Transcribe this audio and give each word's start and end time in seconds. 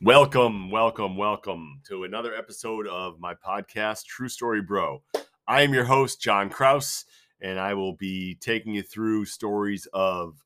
Welcome, 0.00 0.70
welcome, 0.70 1.16
welcome 1.16 1.80
to 1.88 2.04
another 2.04 2.34
episode 2.34 2.86
of 2.88 3.20
my 3.20 3.34
podcast, 3.34 4.04
True 4.04 4.28
Story 4.28 4.60
Bro. 4.60 5.02
I 5.46 5.62
am 5.62 5.72
your 5.72 5.84
host, 5.84 6.20
John 6.20 6.50
Kraus, 6.50 7.04
and 7.40 7.60
I 7.60 7.74
will 7.74 7.94
be 7.94 8.34
taking 8.40 8.74
you 8.74 8.82
through 8.82 9.26
stories 9.26 9.86
of 9.92 10.38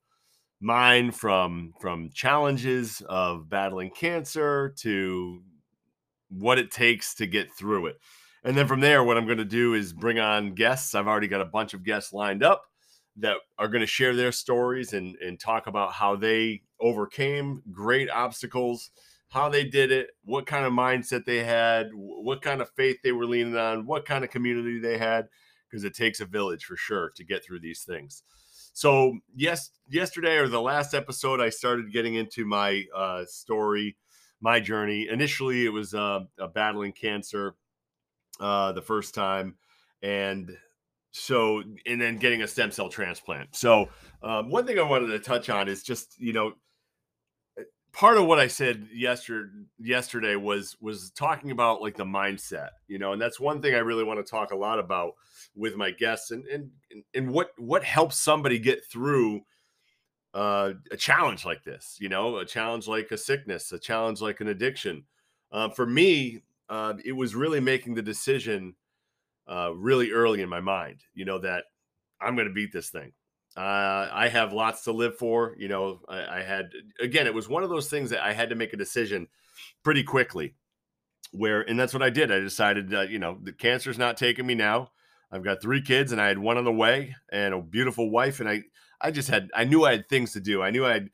mine 0.59 1.11
from 1.11 1.73
from 1.79 2.09
challenges 2.13 3.01
of 3.09 3.49
battling 3.49 3.89
cancer 3.91 4.73
to 4.77 5.41
what 6.29 6.59
it 6.59 6.71
takes 6.71 7.15
to 7.15 7.25
get 7.25 7.51
through 7.51 7.87
it. 7.87 7.97
And 8.43 8.55
then 8.55 8.67
from 8.67 8.79
there, 8.79 9.03
what 9.03 9.17
I'm 9.17 9.25
going 9.25 9.37
to 9.39 9.45
do 9.45 9.73
is 9.73 9.91
bring 9.91 10.19
on 10.19 10.53
guests. 10.53 10.93
I've 10.93 11.07
already 11.07 11.27
got 11.27 11.41
a 11.41 11.45
bunch 11.45 11.73
of 11.73 11.83
guests 11.83 12.13
lined 12.13 12.43
up 12.43 12.63
that 13.17 13.37
are 13.57 13.67
going 13.67 13.81
to 13.81 13.87
share 13.87 14.15
their 14.15 14.31
stories 14.31 14.93
and, 14.93 15.15
and 15.15 15.39
talk 15.39 15.67
about 15.67 15.93
how 15.93 16.15
they 16.15 16.61
overcame 16.79 17.63
great 17.71 18.09
obstacles 18.09 18.91
how 19.29 19.49
they 19.49 19.65
did 19.65 19.91
it, 19.91 20.11
what 20.23 20.45
kind 20.45 20.65
of 20.65 20.73
mindset 20.73 21.25
they 21.25 21.43
had, 21.43 21.89
what 21.93 22.41
kind 22.41 22.61
of 22.61 22.69
faith 22.71 22.97
they 23.03 23.11
were 23.11 23.25
leaning 23.25 23.57
on, 23.57 23.85
what 23.85 24.05
kind 24.05 24.23
of 24.23 24.29
community 24.29 24.79
they 24.79 24.97
had, 24.97 25.27
because 25.69 25.83
it 25.83 25.93
takes 25.93 26.19
a 26.19 26.25
village 26.25 26.65
for 26.65 26.77
sure 26.77 27.11
to 27.15 27.23
get 27.23 27.43
through 27.43 27.59
these 27.59 27.83
things. 27.83 28.23
So, 28.73 29.17
yes, 29.35 29.71
yesterday 29.89 30.37
or 30.37 30.47
the 30.47 30.61
last 30.61 30.93
episode, 30.93 31.41
I 31.41 31.49
started 31.49 31.91
getting 31.91 32.13
into 32.13 32.45
my 32.45 32.83
uh, 32.95 33.25
story, 33.25 33.97
my 34.39 34.59
journey. 34.59 35.07
Initially, 35.09 35.65
it 35.65 35.73
was 35.73 35.93
uh, 35.93 36.19
battling 36.53 36.91
cancer 36.91 37.55
uh, 38.39 38.71
the 38.73 38.81
first 38.83 39.15
time, 39.15 39.55
and 40.03 40.55
so 41.09 41.63
and 41.87 41.99
then 41.99 42.17
getting 42.17 42.43
a 42.43 42.47
stem 42.47 42.69
cell 42.69 42.89
transplant. 42.89 43.55
So, 43.55 43.89
um, 44.21 44.51
one 44.51 44.67
thing 44.67 44.77
I 44.77 44.83
wanted 44.83 45.07
to 45.07 45.19
touch 45.19 45.49
on 45.49 45.67
is 45.67 45.81
just 45.81 46.19
you 46.19 46.33
know 46.33 46.53
part 47.91 48.17
of 48.17 48.25
what 48.25 48.39
I 48.39 48.47
said 48.47 48.87
yesterday 48.93 49.49
yesterday 49.79 50.35
was 50.35 50.77
was 50.81 51.11
talking 51.11 51.51
about 51.51 51.81
like 51.81 51.95
the 51.95 52.05
mindset, 52.05 52.69
you 52.87 52.99
know, 52.99 53.13
and 53.13 53.21
that's 53.21 53.39
one 53.39 53.61
thing 53.61 53.75
I 53.75 53.79
really 53.79 54.03
want 54.03 54.23
to 54.23 54.29
talk 54.29 54.51
a 54.51 54.57
lot 54.57 54.79
about 54.79 55.13
with 55.55 55.75
my 55.75 55.91
guests 55.91 56.31
and 56.31 56.45
and 56.47 56.71
and 57.13 57.31
what 57.31 57.51
what 57.57 57.83
helps 57.83 58.17
somebody 58.17 58.59
get 58.59 58.85
through 58.85 59.41
uh, 60.33 60.73
a 60.91 60.97
challenge 60.97 61.45
like 61.45 61.63
this, 61.63 61.97
you 61.99 62.09
know, 62.09 62.37
a 62.37 62.45
challenge 62.45 62.87
like 62.87 63.11
a 63.11 63.17
sickness, 63.17 63.71
a 63.71 63.79
challenge 63.79 64.21
like 64.21 64.39
an 64.39 64.47
addiction. 64.47 65.05
Uh, 65.51 65.69
for 65.69 65.85
me, 65.85 66.43
uh, 66.69 66.93
it 67.03 67.13
was 67.13 67.33
really 67.33 67.59
making 67.59 67.95
the 67.95 68.01
decision 68.01 68.75
uh, 69.47 69.71
really 69.73 70.11
early 70.11 70.41
in 70.41 70.49
my 70.49 70.59
mind, 70.59 71.01
you 71.13 71.25
know, 71.25 71.39
that 71.39 71.63
I'm 72.21 72.35
going 72.35 72.47
to 72.47 72.53
beat 72.53 72.71
this 72.71 72.89
thing. 72.89 73.13
Uh, 73.55 74.07
I 74.11 74.29
have 74.29 74.53
lots 74.53 74.83
to 74.83 74.91
live 74.91 75.17
for. 75.17 75.55
You 75.57 75.67
know, 75.67 76.01
I, 76.07 76.39
I, 76.39 76.43
had 76.43 76.69
again, 77.01 77.25
it 77.25 77.33
was 77.33 77.49
one 77.49 77.63
of 77.63 77.69
those 77.69 77.89
things 77.89 78.11
that 78.11 78.23
I 78.23 78.33
had 78.33 78.49
to 78.49 78.55
make 78.55 78.73
a 78.73 78.77
decision 78.77 79.27
pretty 79.83 80.03
quickly. 80.03 80.55
Where, 81.31 81.61
and 81.61 81.79
that's 81.79 81.93
what 81.93 82.03
I 82.03 82.09
did. 82.09 82.31
I 82.31 82.39
decided 82.39 82.91
you 83.09 83.19
know 83.19 83.37
the 83.41 83.51
cancer's 83.51 83.97
not 83.97 84.15
taking 84.15 84.45
me 84.45 84.55
now. 84.55 84.91
I've 85.31 85.43
got 85.43 85.61
three 85.61 85.81
kids, 85.81 86.11
and 86.11 86.21
I 86.21 86.27
had 86.27 86.39
one 86.39 86.57
on 86.57 86.63
the 86.63 86.71
way, 86.71 87.15
and 87.31 87.53
a 87.53 87.61
beautiful 87.61 88.09
wife, 88.09 88.39
and 88.39 88.47
I, 88.47 88.63
I 89.01 89.11
just 89.11 89.29
had, 89.29 89.49
I 89.53 89.65
knew 89.65 89.83
I 89.83 89.91
had 89.91 90.09
things 90.09 90.33
to 90.33 90.39
do. 90.39 90.61
I 90.61 90.71
knew 90.71 90.85
I 90.85 90.93
had, 90.93 91.09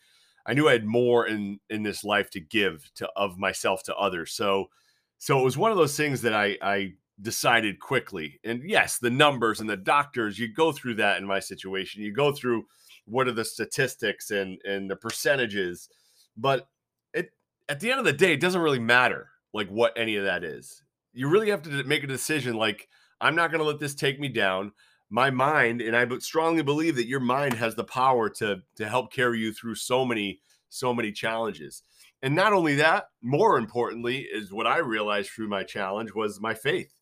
I 0.46 0.54
knew 0.54 0.68
I 0.68 0.74
had 0.74 0.86
more 0.86 1.26
in 1.26 1.60
in 1.70 1.84
this 1.84 2.04
life 2.04 2.30
to 2.32 2.40
give 2.40 2.92
to 2.96 3.10
of 3.16 3.38
myself 3.38 3.84
to 3.84 3.96
others. 3.96 4.34
So, 4.34 4.70
so 5.18 5.40
it 5.40 5.44
was 5.44 5.58
one 5.58 5.72
of 5.72 5.78
those 5.78 5.98
things 5.98 6.22
that 6.22 6.34
I, 6.34 6.58
I 6.62 6.94
decided 7.22 7.80
quickly. 7.80 8.40
And 8.44 8.64
yes, 8.64 8.98
the 8.98 9.10
numbers 9.10 9.60
and 9.60 9.70
the 9.70 9.78
doctors, 9.78 10.40
you 10.40 10.52
go 10.52 10.72
through 10.72 10.96
that 10.96 11.18
in 11.18 11.28
my 11.28 11.40
situation. 11.40 12.02
You 12.02 12.12
go 12.12 12.32
through 12.32 12.66
what 13.06 13.28
are 13.28 13.34
the 13.34 13.46
statistics 13.46 14.32
and 14.32 14.60
and 14.64 14.90
the 14.90 14.96
percentages, 14.96 15.90
but 16.36 16.68
it 17.14 17.32
at 17.70 17.80
the 17.80 17.92
end 17.92 18.00
of 18.00 18.06
the 18.06 18.14
day, 18.14 18.34
it 18.34 18.42
doesn't 18.42 18.62
really 18.62 18.80
matter 18.80 19.30
like 19.54 19.70
what 19.70 19.98
any 19.98 20.16
of 20.16 20.26
that 20.26 20.44
is. 20.44 20.84
You 21.14 21.28
really 21.28 21.50
have 21.50 21.62
to 21.64 21.84
make 21.84 22.04
a 22.04 22.08
decision 22.08 22.56
like 22.56 22.88
I'm 23.22 23.36
not 23.36 23.52
going 23.52 23.60
to 23.60 23.68
let 23.68 23.80
this 23.80 23.96
take 23.96 24.20
me 24.20 24.28
down. 24.28 24.72
My 25.10 25.30
mind, 25.30 25.82
and 25.82 25.96
I 25.96 26.08
strongly 26.18 26.64
believe 26.64 26.96
that 26.96 27.08
your 27.08 27.20
mind 27.20 27.54
has 27.54 27.76
the 27.76 27.84
power 27.84 28.30
to 28.32 28.64
to 28.78 28.90
help 28.90 29.14
carry 29.14 29.40
you 29.40 29.54
through 29.54 29.76
so 29.76 30.06
many 30.06 30.40
so 30.70 30.94
many 30.94 31.12
challenges. 31.12 31.84
And 32.24 32.36
not 32.36 32.54
only 32.54 32.76
that, 32.76 33.10
more 33.22 33.58
importantly, 33.58 34.20
is 34.20 34.52
what 34.52 34.66
I 34.66 34.78
realized 34.78 35.30
through 35.30 35.50
my 35.50 35.64
challenge 35.64 36.16
was 36.16 36.40
my 36.40 36.54
faith 36.54 36.94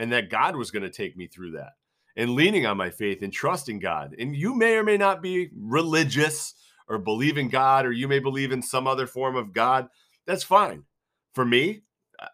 and 0.00 0.10
that 0.12 0.30
God 0.30 0.56
was 0.56 0.70
going 0.70 0.82
to 0.82 0.90
take 0.90 1.14
me 1.14 1.26
through 1.26 1.52
that 1.52 1.74
and 2.16 2.30
leaning 2.30 2.64
on 2.64 2.78
my 2.78 2.88
faith 2.88 3.20
and 3.22 3.30
trusting 3.30 3.80
God. 3.80 4.16
And 4.18 4.34
you 4.34 4.54
may 4.54 4.76
or 4.76 4.82
may 4.82 4.96
not 4.96 5.20
be 5.20 5.50
religious 5.54 6.54
or 6.88 6.96
believe 6.96 7.36
in 7.36 7.50
God, 7.50 7.84
or 7.84 7.92
you 7.92 8.08
may 8.08 8.18
believe 8.18 8.50
in 8.50 8.62
some 8.62 8.86
other 8.86 9.06
form 9.06 9.36
of 9.36 9.52
God. 9.52 9.88
That's 10.26 10.42
fine. 10.42 10.84
For 11.34 11.44
me, 11.44 11.82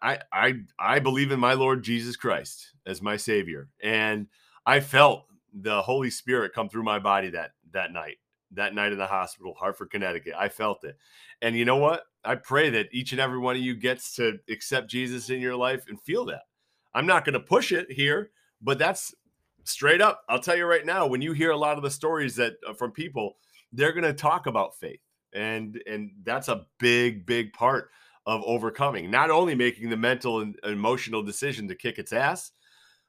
I 0.01 0.19
I 0.31 0.53
I 0.79 0.99
believe 0.99 1.29
in 1.31 1.41
my 1.41 1.53
Lord 1.53 1.83
Jesus 1.83 2.15
Christ 2.15 2.71
as 2.85 3.01
my 3.01 3.17
Savior, 3.17 3.67
and 3.83 4.27
I 4.65 4.79
felt 4.79 5.25
the 5.53 5.81
Holy 5.81 6.09
Spirit 6.09 6.53
come 6.53 6.69
through 6.69 6.83
my 6.83 6.99
body 6.99 7.29
that 7.31 7.51
that 7.73 7.91
night, 7.91 8.17
that 8.51 8.73
night 8.73 8.93
in 8.93 8.97
the 8.97 9.07
hospital, 9.07 9.53
Hartford, 9.59 9.91
Connecticut. 9.91 10.33
I 10.37 10.47
felt 10.47 10.85
it, 10.85 10.97
and 11.41 11.55
you 11.55 11.65
know 11.65 11.77
what? 11.77 12.03
I 12.23 12.35
pray 12.35 12.69
that 12.71 12.87
each 12.93 13.11
and 13.11 13.21
every 13.21 13.37
one 13.37 13.57
of 13.57 13.61
you 13.61 13.75
gets 13.75 14.15
to 14.15 14.39
accept 14.49 14.89
Jesus 14.89 15.29
in 15.29 15.41
your 15.41 15.55
life 15.55 15.83
and 15.87 16.01
feel 16.01 16.25
that. 16.25 16.43
I'm 16.97 17.05
not 17.05 17.25
going 17.25 17.33
to 17.33 17.39
push 17.39 17.71
it 17.71 17.91
here, 17.91 18.31
but 18.59 18.79
that's 18.79 19.13
straight 19.65 20.01
up. 20.01 20.23
I'll 20.27 20.39
tell 20.39 20.57
you 20.57 20.65
right 20.65 20.85
now, 20.85 21.05
when 21.05 21.21
you 21.21 21.31
hear 21.31 21.51
a 21.51 21.57
lot 21.57 21.77
of 21.77 21.83
the 21.83 21.91
stories 21.91 22.35
that 22.37 22.53
uh, 22.67 22.73
from 22.73 22.91
people, 22.91 23.37
they're 23.71 23.91
going 23.91 24.03
to 24.03 24.13
talk 24.13 24.47
about 24.47 24.75
faith. 24.79 24.99
And 25.31 25.79
and 25.85 26.09
that's 26.23 26.47
a 26.47 26.65
big 26.79 27.27
big 27.27 27.53
part 27.53 27.91
of 28.25 28.41
overcoming. 28.45 29.11
Not 29.11 29.29
only 29.29 29.53
making 29.53 29.89
the 29.89 29.97
mental 29.97 30.39
and 30.39 30.57
emotional 30.63 31.21
decision 31.21 31.67
to 31.67 31.75
kick 31.75 31.99
its 31.99 32.13
ass, 32.13 32.51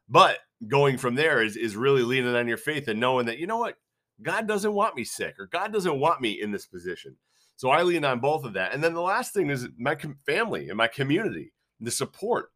but 0.07 0.41
going 0.67 0.99
from 0.99 1.15
there 1.15 1.43
is 1.43 1.57
is 1.57 1.75
really 1.75 2.03
leaning 2.03 2.35
on 2.35 2.47
your 2.47 2.59
faith 2.59 2.89
and 2.89 3.01
knowing 3.01 3.25
that 3.27 3.39
you 3.39 3.47
know 3.47 3.57
what? 3.57 3.77
God 4.21 4.47
doesn't 4.47 4.75
want 4.75 4.97
me 4.97 5.05
sick 5.05 5.37
or 5.39 5.47
God 5.47 5.73
doesn't 5.73 5.99
want 5.99 6.21
me 6.21 6.43
in 6.43 6.51
this 6.51 6.67
position. 6.67 7.17
So 7.57 7.71
I 7.71 7.85
lean 7.85 8.05
on 8.05 8.21
both 8.21 8.45
of 8.45 8.53
that. 8.53 8.75
And 8.75 8.85
then 8.85 8.93
the 8.93 9.01
last 9.01 9.33
thing 9.33 9.49
is 9.49 9.67
my 9.79 9.97
family 10.27 10.69
and 10.69 10.77
my 10.77 10.89
community, 10.89 11.53
the 11.81 11.91
support. 11.91 12.51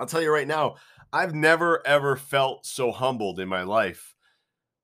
I'll 0.00 0.06
tell 0.06 0.22
you 0.22 0.32
right 0.32 0.48
now, 0.48 0.76
I've 1.12 1.34
never 1.34 1.86
ever 1.86 2.16
felt 2.16 2.64
so 2.64 2.90
humbled 2.90 3.38
in 3.38 3.48
my 3.48 3.62
life. 3.62 4.14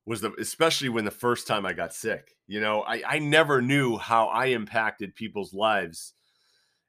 Was 0.05 0.21
the 0.21 0.33
especially 0.39 0.91
when 0.91 1.05
the 1.07 1.11
first 1.11 1.49
time 1.49 1.65
I 1.65 1.73
got 1.73 1.95
sick. 1.95 2.37
You 2.47 2.61
know, 2.61 2.83
I, 2.83 3.03
I 3.05 3.19
never 3.19 3.61
knew 3.61 3.97
how 3.97 4.27
I 4.27 4.47
impacted 4.47 5.17
people's 5.17 5.53
lives 5.53 6.13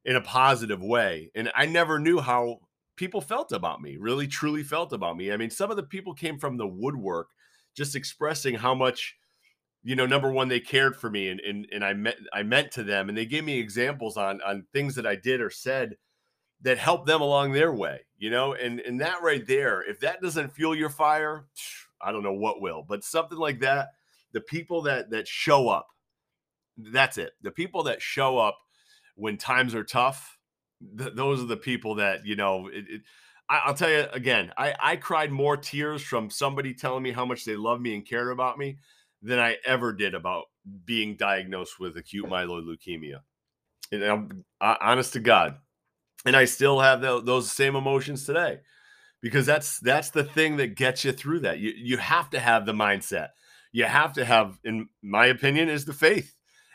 in 0.05 0.15
a 0.15 0.21
positive 0.21 0.83
way. 0.83 1.31
And 1.33 1.51
I 1.55 1.65
never 1.65 1.99
knew 1.99 2.19
how 2.19 2.59
people 2.95 3.21
felt 3.21 3.51
about 3.51 3.81
me, 3.81 3.97
really 3.97 4.27
truly 4.27 4.61
felt 4.61 4.93
about 4.93 5.17
me. 5.17 5.31
I 5.31 5.37
mean, 5.37 5.49
some 5.49 5.71
of 5.71 5.77
the 5.77 5.83
people 5.83 6.13
came 6.13 6.37
from 6.37 6.57
the 6.57 6.67
woodwork 6.67 7.29
just 7.75 7.95
expressing 7.95 8.55
how 8.55 8.75
much 8.75 9.15
you 9.83 9.95
know 9.95 10.05
number 10.05 10.31
one 10.31 10.49
they 10.49 10.59
cared 10.59 10.95
for 10.97 11.09
me 11.09 11.29
and 11.29 11.39
and, 11.39 11.67
and 11.71 11.85
i 11.85 11.93
meant 11.93 12.17
i 12.33 12.41
meant 12.41 12.71
to 12.71 12.83
them 12.83 13.09
and 13.09 13.17
they 13.17 13.27
gave 13.27 13.43
me 13.43 13.59
examples 13.59 14.17
on 14.17 14.41
on 14.41 14.65
things 14.73 14.95
that 14.95 15.05
i 15.05 15.15
did 15.15 15.39
or 15.39 15.51
said 15.51 15.95
that 16.61 16.77
helped 16.77 17.05
them 17.05 17.21
along 17.21 17.51
their 17.51 17.73
way, 17.73 18.01
you 18.17 18.29
know, 18.29 18.53
and 18.53 18.79
and 18.81 18.99
that 19.01 19.21
right 19.21 19.45
there, 19.45 19.83
if 19.87 19.99
that 19.99 20.21
doesn't 20.21 20.51
fuel 20.51 20.75
your 20.75 20.89
fire, 20.89 21.45
I 22.01 22.11
don't 22.11 22.23
know 22.23 22.33
what 22.33 22.61
will. 22.61 22.83
But 22.87 23.03
something 23.03 23.37
like 23.37 23.59
that, 23.61 23.89
the 24.31 24.41
people 24.41 24.81
that 24.83 25.09
that 25.11 25.27
show 25.27 25.69
up, 25.69 25.87
that's 26.77 27.17
it. 27.17 27.33
The 27.41 27.51
people 27.51 27.83
that 27.83 28.01
show 28.01 28.37
up 28.37 28.57
when 29.15 29.37
times 29.37 29.73
are 29.73 29.83
tough, 29.83 30.37
th- 30.97 31.13
those 31.15 31.41
are 31.41 31.47
the 31.47 31.57
people 31.57 31.95
that 31.95 32.25
you 32.25 32.35
know. 32.35 32.67
It, 32.67 32.85
it, 32.89 33.01
I, 33.49 33.61
will 33.67 33.75
tell 33.75 33.89
you 33.89 34.05
again, 34.11 34.51
I 34.57 34.75
I 34.79 34.95
cried 34.97 35.31
more 35.31 35.57
tears 35.57 36.01
from 36.01 36.29
somebody 36.29 36.73
telling 36.73 37.03
me 37.03 37.11
how 37.11 37.25
much 37.25 37.45
they 37.45 37.55
love 37.55 37.79
me 37.79 37.95
and 37.95 38.05
cared 38.05 38.31
about 38.31 38.57
me 38.57 38.77
than 39.21 39.39
I 39.39 39.57
ever 39.65 39.93
did 39.93 40.13
about 40.13 40.45
being 40.85 41.15
diagnosed 41.15 41.79
with 41.79 41.97
acute 41.97 42.25
myeloid 42.25 42.65
leukemia. 42.65 43.19
And 43.91 44.03
I'm 44.03 44.45
honest 44.59 45.13
to 45.13 45.19
God, 45.19 45.57
and 46.25 46.35
I 46.35 46.45
still 46.45 46.79
have 46.79 47.01
the, 47.01 47.21
those 47.21 47.51
same 47.51 47.75
emotions 47.75 48.25
today 48.25 48.59
because 49.21 49.45
that's 49.45 49.79
that's 49.79 50.09
the 50.11 50.23
thing 50.23 50.57
that 50.57 50.75
gets 50.75 51.03
you 51.03 51.11
through 51.11 51.41
that. 51.41 51.59
You 51.59 51.73
you 51.75 51.97
have 51.97 52.29
to 52.31 52.39
have 52.39 52.65
the 52.65 52.73
mindset. 52.73 53.29
You 53.71 53.85
have 53.85 54.13
to 54.13 54.25
have, 54.25 54.59
in 54.63 54.89
my 55.01 55.27
opinion, 55.27 55.69
is 55.69 55.85
the 55.85 55.93
faith. 55.93 56.33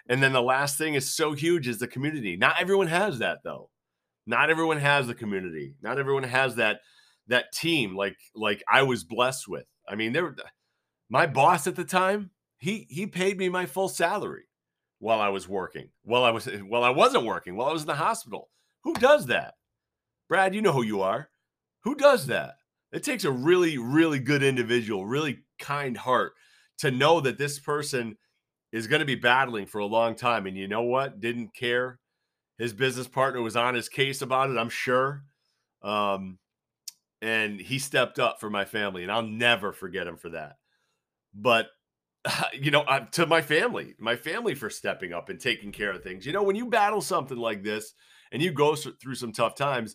And 0.08 0.22
then 0.22 0.32
the 0.32 0.42
last 0.42 0.78
thing 0.78 0.94
is 0.94 1.10
so 1.10 1.32
huge 1.32 1.68
is 1.68 1.78
the 1.78 1.88
community. 1.88 2.36
Not 2.36 2.60
everyone 2.60 2.88
has 2.88 3.18
that 3.20 3.38
though. 3.44 3.70
Not 4.26 4.50
everyone 4.50 4.78
has 4.78 5.06
the 5.06 5.14
community. 5.14 5.74
Not 5.82 5.98
everyone 5.98 6.24
has 6.24 6.56
that 6.56 6.80
that 7.28 7.52
team 7.52 7.96
like 7.96 8.16
like 8.34 8.62
I 8.70 8.82
was 8.82 9.04
blessed 9.04 9.48
with. 9.48 9.66
I 9.88 9.94
mean, 9.94 10.12
there 10.12 10.34
my 11.08 11.26
boss 11.26 11.66
at 11.66 11.76
the 11.76 11.84
time, 11.84 12.30
he 12.58 12.86
he 12.88 13.06
paid 13.06 13.38
me 13.38 13.48
my 13.48 13.66
full 13.66 13.88
salary 13.88 14.44
while 14.98 15.20
I 15.20 15.28
was 15.28 15.48
working. 15.48 15.88
While 16.04 16.24
I 16.24 16.30
was 16.30 16.46
while 16.46 16.84
I 16.84 16.90
wasn't 16.90 17.24
working, 17.24 17.56
while 17.56 17.68
I 17.68 17.72
was 17.72 17.82
in 17.82 17.88
the 17.88 17.94
hospital. 17.94 18.48
Who 18.84 18.94
does 18.94 19.26
that? 19.26 19.54
Brad, 20.28 20.54
you 20.54 20.62
know 20.62 20.72
who 20.72 20.82
you 20.82 21.02
are. 21.02 21.28
Who 21.84 21.94
does 21.94 22.26
that? 22.26 22.56
It 22.92 23.02
takes 23.02 23.24
a 23.24 23.30
really, 23.32 23.78
really 23.78 24.18
good 24.18 24.42
individual, 24.42 25.06
really 25.06 25.40
kind 25.58 25.96
heart 25.96 26.34
to 26.78 26.90
know 26.90 27.20
that 27.20 27.38
this 27.38 27.58
person 27.58 28.16
is 28.72 28.86
going 28.86 29.00
to 29.00 29.06
be 29.06 29.14
battling 29.14 29.66
for 29.66 29.78
a 29.78 29.86
long 29.86 30.14
time. 30.14 30.46
And 30.46 30.56
you 30.56 30.68
know 30.68 30.82
what? 30.82 31.20
Didn't 31.20 31.54
care 31.54 32.00
His 32.58 32.72
business 32.72 33.08
partner 33.08 33.42
was 33.42 33.56
on 33.56 33.74
his 33.74 33.88
case 33.88 34.22
about 34.22 34.50
it, 34.50 34.58
I'm 34.58 34.70
sure. 34.70 35.24
Um, 35.82 36.38
and 37.20 37.60
he 37.60 37.78
stepped 37.78 38.18
up 38.18 38.40
for 38.40 38.50
my 38.50 38.64
family, 38.64 39.02
and 39.02 39.12
I'll 39.12 39.22
never 39.22 39.72
forget 39.72 40.06
him 40.06 40.16
for 40.16 40.30
that. 40.30 40.56
But 41.34 41.68
you 42.52 42.70
know, 42.70 42.84
to 43.12 43.26
my 43.26 43.42
family, 43.42 43.94
my 43.98 44.16
family 44.16 44.54
for 44.54 44.70
stepping 44.70 45.12
up 45.12 45.28
and 45.28 45.40
taking 45.40 45.72
care 45.72 45.90
of 45.92 46.02
things. 46.02 46.26
You 46.26 46.32
know, 46.32 46.42
when 46.42 46.56
you 46.56 46.66
battle 46.66 47.00
something 47.00 47.38
like 47.38 47.62
this 47.62 47.94
and 48.32 48.42
you 48.42 48.50
go 48.50 48.74
through 48.74 49.14
some 49.14 49.32
tough 49.32 49.54
times, 49.54 49.94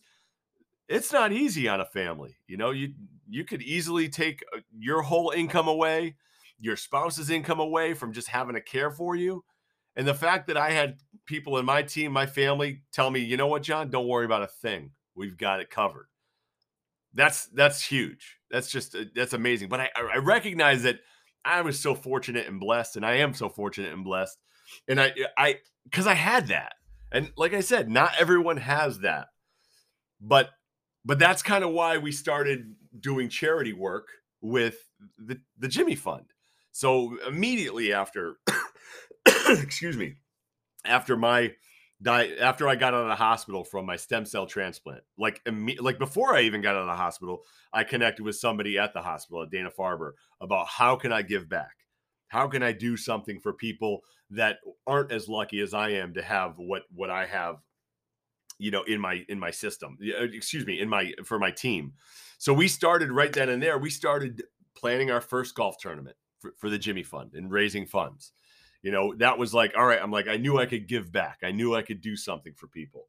it's 0.88 1.12
not 1.12 1.34
easy 1.34 1.68
on 1.68 1.82
a 1.82 1.86
family. 1.86 2.38
You 2.48 2.58
know, 2.58 2.72
you 2.72 2.94
you 3.28 3.44
could 3.44 3.62
easily 3.62 4.08
take 4.08 4.44
uh, 4.56 4.60
your 4.78 5.02
whole 5.02 5.32
income 5.32 5.68
away, 5.68 6.16
your 6.60 6.78
spouse's 6.78 7.30
income 7.30 7.60
away 7.60 7.94
from 7.94 8.14
just 8.14 8.30
having 8.30 8.56
to 8.56 8.62
care 8.62 8.92
for 8.92 9.16
you. 9.16 9.44
And 9.98 10.08
the 10.08 10.14
fact 10.14 10.48
that 10.48 10.58
I 10.58 10.70
had 10.70 11.00
people 11.26 11.58
in 11.58 11.66
my 11.66 11.82
team, 11.82 12.12
my 12.12 12.26
family 12.28 12.84
tell 12.94 13.10
me, 13.10 13.20
"You 13.20 13.36
know 13.36 13.48
what, 13.48 13.64
John, 13.64 13.90
don't 13.90 14.08
worry 14.08 14.26
about 14.26 14.44
a 14.44 14.48
thing. 14.48 14.92
We've 15.16 15.38
got 15.38 15.60
it 15.60 15.70
covered." 15.70 16.08
That's 17.14 17.48
that's 17.48 17.84
huge. 17.84 18.38
That's 18.52 18.70
just 18.70 18.96
uh, 18.96 19.06
that's 19.16 19.34
amazing. 19.34 19.70
But 19.70 19.82
I 19.82 19.90
I 19.98 20.18
recognize 20.18 20.84
that 20.84 21.00
I 21.44 21.62
was 21.62 21.80
so 21.80 21.96
fortunate 21.96 22.48
and 22.48 22.60
blessed, 22.60 22.96
and 22.96 23.06
I 23.06 23.16
am 23.16 23.34
so 23.34 23.50
fortunate 23.50 23.92
and 23.92 24.04
blessed. 24.04 24.38
And 24.88 25.02
I 25.02 25.14
I 25.38 25.58
because 25.84 26.08
I 26.08 26.14
had 26.14 26.48
that. 26.48 26.74
And 27.12 27.32
like 27.38 27.54
I 27.54 27.62
said, 27.62 27.90
not 27.90 28.14
everyone 28.20 28.58
has 28.58 29.00
that. 29.00 29.28
But 30.20 30.50
but 31.06 31.20
that's 31.20 31.42
kind 31.42 31.64
of 31.64 31.72
why 31.72 31.98
we 31.98 32.12
started 32.12 32.76
doing 33.00 33.30
charity 33.30 33.72
work 33.72 34.08
with 34.42 34.76
the, 35.18 35.40
the 35.58 35.70
Jimmy 35.70 35.96
Fund. 35.96 36.26
So 36.72 37.18
immediately 37.26 37.94
after, 37.94 38.36
excuse 39.48 39.96
me, 39.96 40.16
after 40.84 41.16
my 41.16 41.54
die, 42.02 42.32
after 42.40 42.68
I 42.68 42.76
got 42.76 42.94
out 42.94 43.04
of 43.04 43.08
the 43.08 43.16
hospital 43.16 43.64
from 43.64 43.86
my 43.86 43.96
stem 43.96 44.26
cell 44.26 44.46
transplant, 44.46 45.02
like 45.18 45.42
imme- 45.46 45.82
like 45.82 45.98
before 45.98 46.36
I 46.36 46.42
even 46.42 46.62
got 46.62 46.76
out 46.76 46.82
of 46.82 46.88
the 46.88 46.94
hospital, 46.94 47.44
I 47.74 47.84
connected 47.84 48.24
with 48.24 48.36
somebody 48.36 48.78
at 48.78 48.94
the 48.94 49.02
hospital 49.02 49.44
at 49.44 49.50
Dana 49.50 49.72
Farber 49.72 50.12
about 50.42 50.68
how 50.68 50.98
can 50.98 51.12
I 51.12 51.22
give 51.22 51.50
back, 51.50 51.77
how 52.28 52.48
can 52.48 52.64
I 52.64 52.72
do 52.72 52.98
something 52.98 53.40
for 53.40 53.54
people 53.54 54.02
that 54.32 54.58
aren't 54.86 55.12
as 55.12 55.30
lucky 55.30 55.62
as 55.62 55.74
I 55.74 55.90
am 55.92 56.14
to 56.14 56.22
have 56.22 56.58
what 56.58 56.84
what 56.94 57.10
I 57.10 57.26
have 57.26 57.58
you 58.60 58.72
know 58.72 58.84
in 58.84 59.00
my 59.00 59.26
in 59.30 59.40
my 59.40 59.52
system 59.52 59.98
uh, 60.02 60.24
excuse 60.24 60.66
me 60.66 60.80
in 60.80 60.90
my 60.90 61.14
for 61.24 61.40
my 61.40 61.52
team. 61.52 61.94
So 62.38 62.54
we 62.54 62.68
started 62.68 63.12
right 63.12 63.32
then 63.32 63.50
and 63.50 63.62
there 63.62 63.78
we 63.78 63.90
started 63.90 64.44
planning 64.76 65.10
our 65.10 65.22
first 65.22 65.56
golf 65.56 65.78
tournament 65.78 66.16
for, 66.40 66.54
for 66.58 66.70
the 66.70 66.78
jimmy 66.78 67.04
fund 67.04 67.34
and 67.34 67.52
raising 67.52 67.86
funds. 67.86 68.32
You 68.82 68.92
know 68.92 69.16
that 69.16 69.38
was 69.38 69.54
like 69.54 69.74
all 69.78 69.86
right 69.86 70.00
i'm 70.02 70.12
like 70.12 70.28
i 70.28 70.38
knew 70.38 70.60
i 70.60 70.66
could 70.66 70.88
give 70.88 71.12
back. 71.12 71.40
I 71.44 71.52
knew 71.52 71.76
i 71.76 71.82
could 71.82 72.02
do 72.02 72.16
something 72.16 72.54
for 72.56 72.68
people. 72.68 73.08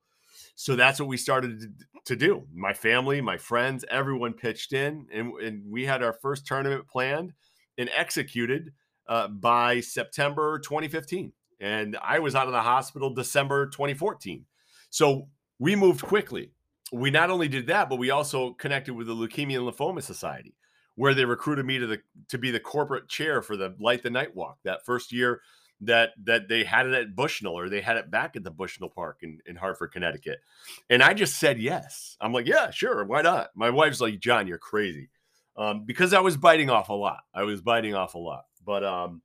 So 0.55 0.77
that's 0.77 0.99
what 0.99 1.09
we 1.09 1.17
started 1.17 1.75
to 2.05 2.17
do. 2.17 2.47
My 2.55 2.73
family 2.73 3.21
my 3.21 3.39
friends 3.39 3.85
everyone 3.91 4.35
pitched 4.35 4.73
in 4.73 5.07
and, 5.13 5.33
and 5.41 5.63
we 5.69 5.85
had 5.85 6.03
our 6.03 6.13
first 6.13 6.47
tournament 6.47 6.87
planned 6.87 7.33
and 7.77 7.91
executed 7.95 8.73
uh, 9.09 9.29
by 9.29 9.81
september 9.81 10.59
2015 10.61 11.33
and 11.61 11.97
i 12.03 12.19
was 12.19 12.35
out 12.35 12.47
of 12.47 12.53
the 12.53 12.61
hospital 12.61 13.13
december 13.13 13.67
2014 13.67 14.45
so 14.91 15.29
we 15.59 15.77
moved 15.77 16.03
quickly. 16.03 16.53
We 16.93 17.11
not 17.11 17.31
only 17.31 17.49
did 17.49 17.67
that, 17.67 17.89
but 17.89 17.99
we 17.99 18.11
also 18.11 18.53
connected 18.55 18.95
with 18.95 19.07
the 19.07 19.15
Leukemia 19.15 19.59
and 19.59 19.69
Lymphoma 19.69 20.03
Society, 20.03 20.55
where 20.95 21.15
they 21.15 21.25
recruited 21.25 21.67
me 21.67 21.79
to 21.79 21.87
the 21.87 21.99
to 22.29 22.39
be 22.39 22.51
the 22.51 22.61
corporate 22.61 23.09
chair 23.09 23.43
for 23.43 23.57
the 23.57 23.75
Light 23.79 24.03
the 24.03 24.11
Night 24.11 24.35
Walk 24.35 24.59
that 24.65 24.87
first 24.87 25.13
year 25.13 25.43
that 25.83 26.11
that 26.25 26.49
they 26.49 26.65
had 26.65 26.87
it 26.87 26.95
at 26.95 27.15
Bushnell 27.15 27.59
or 27.59 27.69
they 27.69 27.83
had 27.83 27.99
it 27.99 28.11
back 28.11 28.37
at 28.37 28.45
the 28.45 28.51
Bushnell 28.51 28.89
Park 28.89 29.19
in, 29.23 29.39
in 29.47 29.57
Hartford, 29.57 29.93
Connecticut. 29.93 30.39
And 30.89 31.03
I 31.03 31.13
just 31.13 31.39
said 31.39 31.59
yes. 31.59 32.17
I'm 32.21 32.33
like, 32.33 32.47
yeah, 32.47 32.71
sure, 32.71 33.05
why 33.05 33.23
not? 33.23 33.51
My 33.55 33.71
wife's 33.71 34.01
like, 34.01 34.19
John, 34.19 34.47
you're 34.47 34.59
crazy. 34.59 35.11
Um, 35.57 35.85
because 35.85 36.15
I 36.15 36.21
was 36.21 36.37
biting 36.37 36.71
off 36.71 36.89
a 36.89 36.95
lot. 36.95 37.21
I 37.35 37.43
was 37.43 37.61
biting 37.61 37.95
off 37.95 38.15
a 38.15 38.19
lot. 38.19 38.45
But 38.65 38.85
um, 38.85 39.23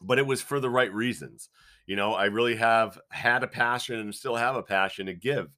but 0.00 0.18
it 0.18 0.26
was 0.26 0.42
for 0.42 0.60
the 0.60 0.70
right 0.70 0.92
reasons. 0.92 1.48
You 1.86 1.96
know, 1.96 2.14
I 2.14 2.26
really 2.26 2.56
have 2.56 2.98
had 3.10 3.42
a 3.42 3.48
passion 3.48 3.98
and 3.98 4.14
still 4.14 4.36
have 4.36 4.56
a 4.56 4.62
passion 4.62 5.06
to 5.06 5.14
give 5.14 5.48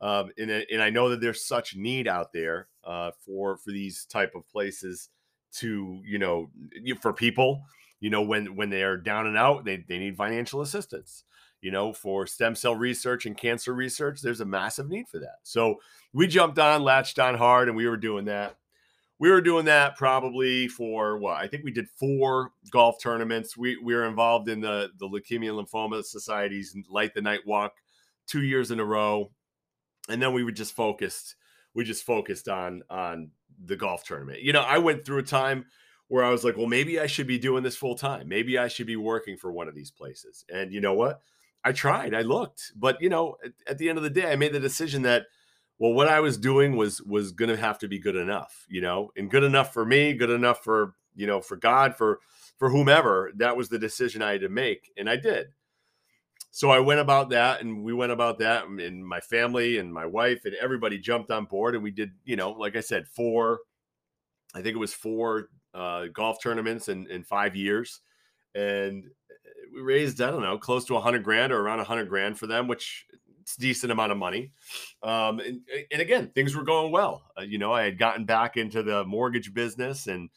um, 0.00 0.30
and, 0.38 0.50
and 0.50 0.82
I 0.82 0.90
know 0.90 1.08
that 1.10 1.20
there's 1.20 1.44
such 1.44 1.76
need 1.76 2.06
out 2.06 2.32
there 2.32 2.68
uh, 2.84 3.10
for 3.24 3.56
for 3.56 3.70
these 3.70 4.04
type 4.04 4.34
of 4.34 4.48
places 4.48 5.08
to 5.54 6.00
you 6.04 6.18
know 6.18 6.50
for 7.00 7.12
people 7.12 7.62
you 8.00 8.10
know 8.10 8.22
when 8.22 8.54
when 8.54 8.70
they 8.70 8.82
are 8.82 8.96
down 8.96 9.26
and 9.26 9.36
out 9.36 9.64
they, 9.64 9.84
they 9.88 9.98
need 9.98 10.16
financial 10.16 10.60
assistance 10.60 11.24
you 11.62 11.70
know 11.70 11.92
for 11.92 12.26
stem 12.26 12.54
cell 12.54 12.74
research 12.74 13.24
and 13.24 13.36
cancer 13.36 13.72
research 13.72 14.20
there's 14.20 14.42
a 14.42 14.44
massive 14.44 14.88
need 14.88 15.08
for 15.08 15.18
that 15.18 15.36
so 15.42 15.76
we 16.12 16.26
jumped 16.26 16.58
on 16.58 16.82
latched 16.82 17.18
on 17.18 17.34
hard 17.34 17.68
and 17.68 17.76
we 17.76 17.88
were 17.88 17.96
doing 17.96 18.26
that 18.26 18.56
we 19.18 19.30
were 19.30 19.40
doing 19.40 19.64
that 19.64 19.96
probably 19.96 20.68
for 20.68 21.18
what 21.18 21.36
i 21.36 21.46
think 21.46 21.64
we 21.64 21.70
did 21.70 21.88
four 21.98 22.52
golf 22.70 22.96
tournaments 23.02 23.56
we, 23.56 23.76
we 23.76 23.94
were 23.94 24.06
involved 24.06 24.48
in 24.48 24.60
the 24.60 24.90
the 24.98 25.08
leukemia 25.08 25.50
lymphoma 25.50 26.04
Society's 26.04 26.76
light 26.88 27.14
the 27.14 27.22
night 27.22 27.40
walk 27.46 27.72
two 28.26 28.42
years 28.42 28.70
in 28.70 28.80
a 28.80 28.84
row 28.84 29.30
and 30.08 30.22
then 30.22 30.32
we 30.32 30.44
were 30.44 30.52
just 30.52 30.74
focused 30.74 31.36
we 31.74 31.84
just 31.84 32.04
focused 32.04 32.48
on 32.48 32.82
on 32.90 33.30
the 33.64 33.76
golf 33.76 34.04
tournament. 34.04 34.42
You 34.42 34.52
know, 34.52 34.62
I 34.62 34.78
went 34.78 35.04
through 35.04 35.18
a 35.18 35.24
time 35.24 35.66
where 36.08 36.24
I 36.24 36.30
was 36.30 36.44
like, 36.44 36.56
well, 36.56 36.66
maybe 36.66 36.98
I 36.98 37.06
should 37.06 37.26
be 37.26 37.38
doing 37.38 37.62
this 37.62 37.76
full 37.76 37.96
time. 37.96 38.28
Maybe 38.28 38.58
I 38.58 38.68
should 38.68 38.86
be 38.86 38.96
working 38.96 39.36
for 39.36 39.52
one 39.52 39.68
of 39.68 39.74
these 39.74 39.90
places. 39.90 40.44
And 40.52 40.72
you 40.72 40.80
know 40.80 40.94
what? 40.94 41.20
I 41.64 41.72
tried, 41.72 42.14
I 42.14 42.22
looked, 42.22 42.72
but 42.76 43.00
you 43.00 43.08
know, 43.08 43.36
at, 43.44 43.52
at 43.66 43.78
the 43.78 43.88
end 43.88 43.98
of 43.98 44.04
the 44.04 44.10
day, 44.10 44.30
I 44.30 44.36
made 44.36 44.52
the 44.52 44.60
decision 44.60 45.02
that 45.02 45.26
well, 45.78 45.92
what 45.92 46.08
I 46.08 46.20
was 46.20 46.36
doing 46.36 46.76
was 46.76 47.00
was 47.02 47.32
going 47.32 47.50
to 47.50 47.56
have 47.56 47.78
to 47.80 47.88
be 47.88 47.98
good 47.98 48.16
enough, 48.16 48.66
you 48.68 48.80
know, 48.80 49.10
and 49.16 49.30
good 49.30 49.44
enough 49.44 49.72
for 49.72 49.84
me, 49.84 50.14
good 50.14 50.30
enough 50.30 50.62
for 50.64 50.94
you 51.14 51.26
know, 51.26 51.40
for 51.40 51.56
God, 51.56 51.96
for 51.96 52.20
for 52.58 52.70
whomever. 52.70 53.32
That 53.36 53.56
was 53.56 53.68
the 53.68 53.78
decision 53.78 54.22
I 54.22 54.32
had 54.32 54.40
to 54.42 54.48
make, 54.48 54.90
and 54.96 55.08
I 55.08 55.16
did 55.16 55.48
so 56.50 56.70
I 56.70 56.80
went 56.80 57.00
about 57.00 57.30
that 57.30 57.60
and 57.60 57.84
we 57.84 57.92
went 57.92 58.12
about 58.12 58.38
that 58.38 58.66
and 58.66 59.06
my 59.06 59.20
family 59.20 59.78
and 59.78 59.92
my 59.92 60.06
wife 60.06 60.44
and 60.44 60.54
everybody 60.54 60.98
jumped 60.98 61.30
on 61.30 61.44
board 61.44 61.74
and 61.74 61.84
we 61.84 61.90
did, 61.90 62.10
you 62.24 62.36
know, 62.36 62.50
like 62.50 62.76
I 62.76 62.80
said, 62.80 63.06
four, 63.06 63.60
I 64.54 64.62
think 64.62 64.74
it 64.74 64.80
was 64.80 64.94
four 64.94 65.50
uh, 65.74 66.06
golf 66.12 66.42
tournaments 66.42 66.88
in, 66.88 67.08
in 67.10 67.22
five 67.22 67.54
years. 67.54 68.00
And 68.54 69.04
uh, 69.30 69.68
we 69.74 69.82
raised, 69.82 70.20
I 70.20 70.30
don't 70.30 70.42
know, 70.42 70.58
close 70.58 70.84
to 70.86 70.96
a 70.96 71.00
hundred 71.00 71.22
grand 71.22 71.52
or 71.52 71.60
around 71.60 71.80
a 71.80 71.84
hundred 71.84 72.08
grand 72.08 72.38
for 72.38 72.46
them, 72.46 72.66
which 72.66 73.06
decent 73.56 73.92
amount 73.92 74.12
of 74.12 74.18
money. 74.18 74.52
Um, 75.02 75.40
and, 75.40 75.60
and 75.90 76.02
again, 76.02 76.30
things 76.34 76.54
were 76.54 76.64
going 76.64 76.92
well. 76.92 77.22
Uh, 77.38 77.42
you 77.42 77.58
know, 77.58 77.72
I 77.72 77.82
had 77.82 77.98
gotten 77.98 78.24
back 78.24 78.56
into 78.56 78.82
the 78.82 79.04
mortgage 79.04 79.54
business 79.54 80.06
and 80.06 80.30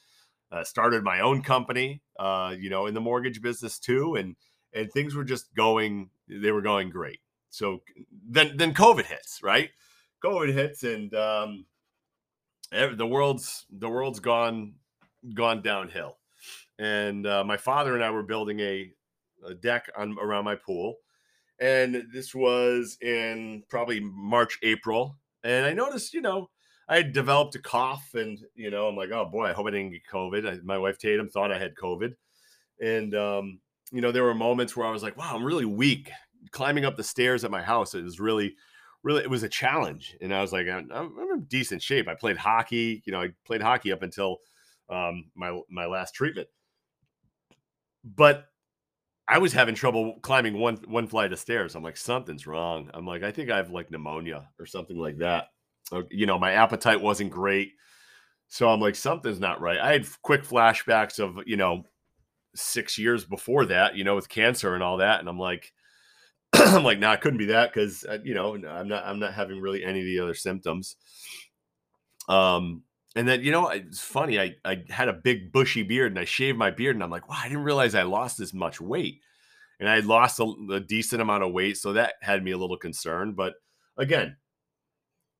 uh, 0.51 0.63
started 0.63 1.03
my 1.03 1.21
own 1.21 1.41
company, 1.41 2.01
uh, 2.19 2.55
you 2.57 2.69
know, 2.69 2.87
in 2.87 2.93
the 2.93 3.01
mortgage 3.01 3.41
business 3.41 3.79
too. 3.79 4.15
And, 4.15 4.35
and 4.73 4.91
things 4.91 5.15
were 5.15 5.23
just 5.23 5.53
going 5.55 6.09
they 6.27 6.51
were 6.51 6.61
going 6.61 6.89
great 6.89 7.19
so 7.49 7.81
then 8.27 8.55
then 8.57 8.73
covid 8.73 9.05
hits 9.05 9.39
right 9.43 9.69
covid 10.23 10.53
hits 10.53 10.83
and 10.83 11.13
um 11.13 11.65
the 12.71 13.07
world's 13.07 13.65
the 13.69 13.89
world's 13.89 14.19
gone 14.19 14.73
gone 15.33 15.61
downhill 15.61 16.17
and 16.79 17.27
uh, 17.27 17.43
my 17.43 17.57
father 17.57 17.95
and 17.95 18.03
i 18.03 18.09
were 18.09 18.23
building 18.23 18.59
a, 18.59 18.91
a 19.45 19.53
deck 19.53 19.89
on 19.97 20.17
around 20.19 20.45
my 20.45 20.55
pool 20.55 20.95
and 21.61 22.03
this 22.11 22.35
was 22.35 22.97
in 23.01 23.63
probably 23.69 24.01
march 24.01 24.57
april 24.63 25.17
and 25.43 25.65
i 25.65 25.71
noticed 25.71 26.13
you 26.13 26.21
know 26.21 26.49
i 26.89 27.01
developed 27.01 27.55
a 27.55 27.59
cough 27.59 28.09
and 28.15 28.39
you 28.55 28.69
know 28.69 28.87
i'm 28.87 28.95
like 28.95 29.11
oh 29.11 29.25
boy 29.25 29.45
i 29.45 29.53
hope 29.53 29.67
i 29.67 29.71
didn't 29.71 29.91
get 29.91 30.01
covid 30.11 30.49
I, 30.49 30.59
my 30.63 30.77
wife 30.77 30.97
tatum 30.97 31.29
thought 31.29 31.51
i 31.51 31.57
had 31.57 31.75
covid 31.75 32.13
and 32.81 33.15
um 33.15 33.59
you 33.91 34.01
know, 34.01 34.11
there 34.11 34.23
were 34.23 34.33
moments 34.33 34.75
where 34.75 34.87
I 34.87 34.91
was 34.91 35.03
like, 35.03 35.17
wow, 35.17 35.35
I'm 35.35 35.43
really 35.43 35.65
weak. 35.65 36.09
Climbing 36.51 36.85
up 36.85 36.97
the 36.97 37.03
stairs 37.03 37.43
at 37.43 37.51
my 37.51 37.61
house, 37.61 37.93
it 37.93 38.03
was 38.03 38.19
really, 38.19 38.55
really, 39.03 39.21
it 39.21 39.29
was 39.29 39.43
a 39.43 39.49
challenge. 39.49 40.15
And 40.21 40.33
I 40.33 40.41
was 40.41 40.53
like, 40.53 40.67
I'm, 40.67 40.89
I'm 40.91 41.31
in 41.33 41.43
decent 41.43 41.81
shape. 41.81 42.07
I 42.07 42.15
played 42.15 42.37
hockey, 42.37 43.03
you 43.05 43.11
know, 43.11 43.21
I 43.21 43.29
played 43.45 43.61
hockey 43.61 43.91
up 43.91 44.01
until 44.01 44.37
um, 44.89 45.25
my, 45.35 45.59
my 45.69 45.85
last 45.85 46.15
treatment. 46.15 46.47
But 48.03 48.45
I 49.27 49.37
was 49.37 49.53
having 49.53 49.75
trouble 49.75 50.19
climbing 50.21 50.57
one, 50.57 50.77
one 50.87 51.07
flight 51.07 51.31
of 51.31 51.39
stairs. 51.39 51.75
I'm 51.75 51.83
like, 51.83 51.97
something's 51.97 52.47
wrong. 52.47 52.89
I'm 52.93 53.05
like, 53.05 53.23
I 53.23 53.31
think 53.31 53.49
I 53.49 53.57
have 53.57 53.69
like 53.69 53.89
pneumonia 53.89 54.49
or 54.59 54.65
something 54.65 54.97
like 54.97 55.17
that. 55.19 55.49
You 56.09 56.25
know, 56.25 56.39
my 56.39 56.51
appetite 56.53 57.01
wasn't 57.01 57.31
great. 57.31 57.73
So 58.47 58.69
I'm 58.69 58.81
like, 58.81 58.95
something's 58.95 59.39
not 59.39 59.61
right. 59.61 59.79
I 59.79 59.93
had 59.93 60.05
quick 60.21 60.43
flashbacks 60.43 61.19
of, 61.19 61.39
you 61.45 61.55
know, 61.55 61.83
six 62.55 62.97
years 62.97 63.23
before 63.23 63.65
that, 63.67 63.95
you 63.95 64.03
know, 64.03 64.15
with 64.15 64.27
cancer 64.27 64.73
and 64.73 64.83
all 64.83 64.97
that. 64.97 65.19
And 65.19 65.29
I'm 65.29 65.39
like, 65.39 65.71
I'm 66.53 66.83
like, 66.83 66.99
nah, 66.99 67.13
it 67.13 67.21
couldn't 67.21 67.39
be 67.39 67.45
that 67.45 67.73
because 67.73 68.03
uh, 68.03 68.17
you 68.23 68.33
know 68.33 68.55
I'm 68.55 68.87
not 68.87 69.05
I'm 69.05 69.19
not 69.19 69.33
having 69.33 69.59
really 69.59 69.83
any 69.83 69.99
of 69.99 70.05
the 70.05 70.19
other 70.19 70.33
symptoms. 70.33 70.97
Um, 72.27 72.83
and 73.15 73.27
then 73.27 73.43
you 73.43 73.51
know 73.51 73.69
it's 73.69 73.99
funny. 74.01 74.39
I 74.39 74.55
I 74.65 74.83
had 74.89 75.09
a 75.09 75.13
big 75.13 75.51
bushy 75.51 75.83
beard 75.83 76.11
and 76.11 76.19
I 76.19 76.25
shaved 76.25 76.57
my 76.57 76.71
beard 76.71 76.95
and 76.95 77.03
I'm 77.03 77.09
like, 77.11 77.29
wow, 77.29 77.37
I 77.43 77.49
didn't 77.49 77.63
realize 77.63 77.95
I 77.95 78.03
lost 78.03 78.37
this 78.37 78.53
much 78.53 78.79
weight. 78.81 79.21
and 79.79 79.89
I 79.89 79.99
lost 79.99 80.39
a, 80.39 80.53
a 80.71 80.79
decent 80.79 81.21
amount 81.21 81.43
of 81.43 81.51
weight, 81.53 81.77
so 81.77 81.93
that 81.93 82.13
had 82.21 82.43
me 82.43 82.51
a 82.51 82.57
little 82.57 82.77
concerned. 82.77 83.35
But 83.35 83.55
again, 83.97 84.37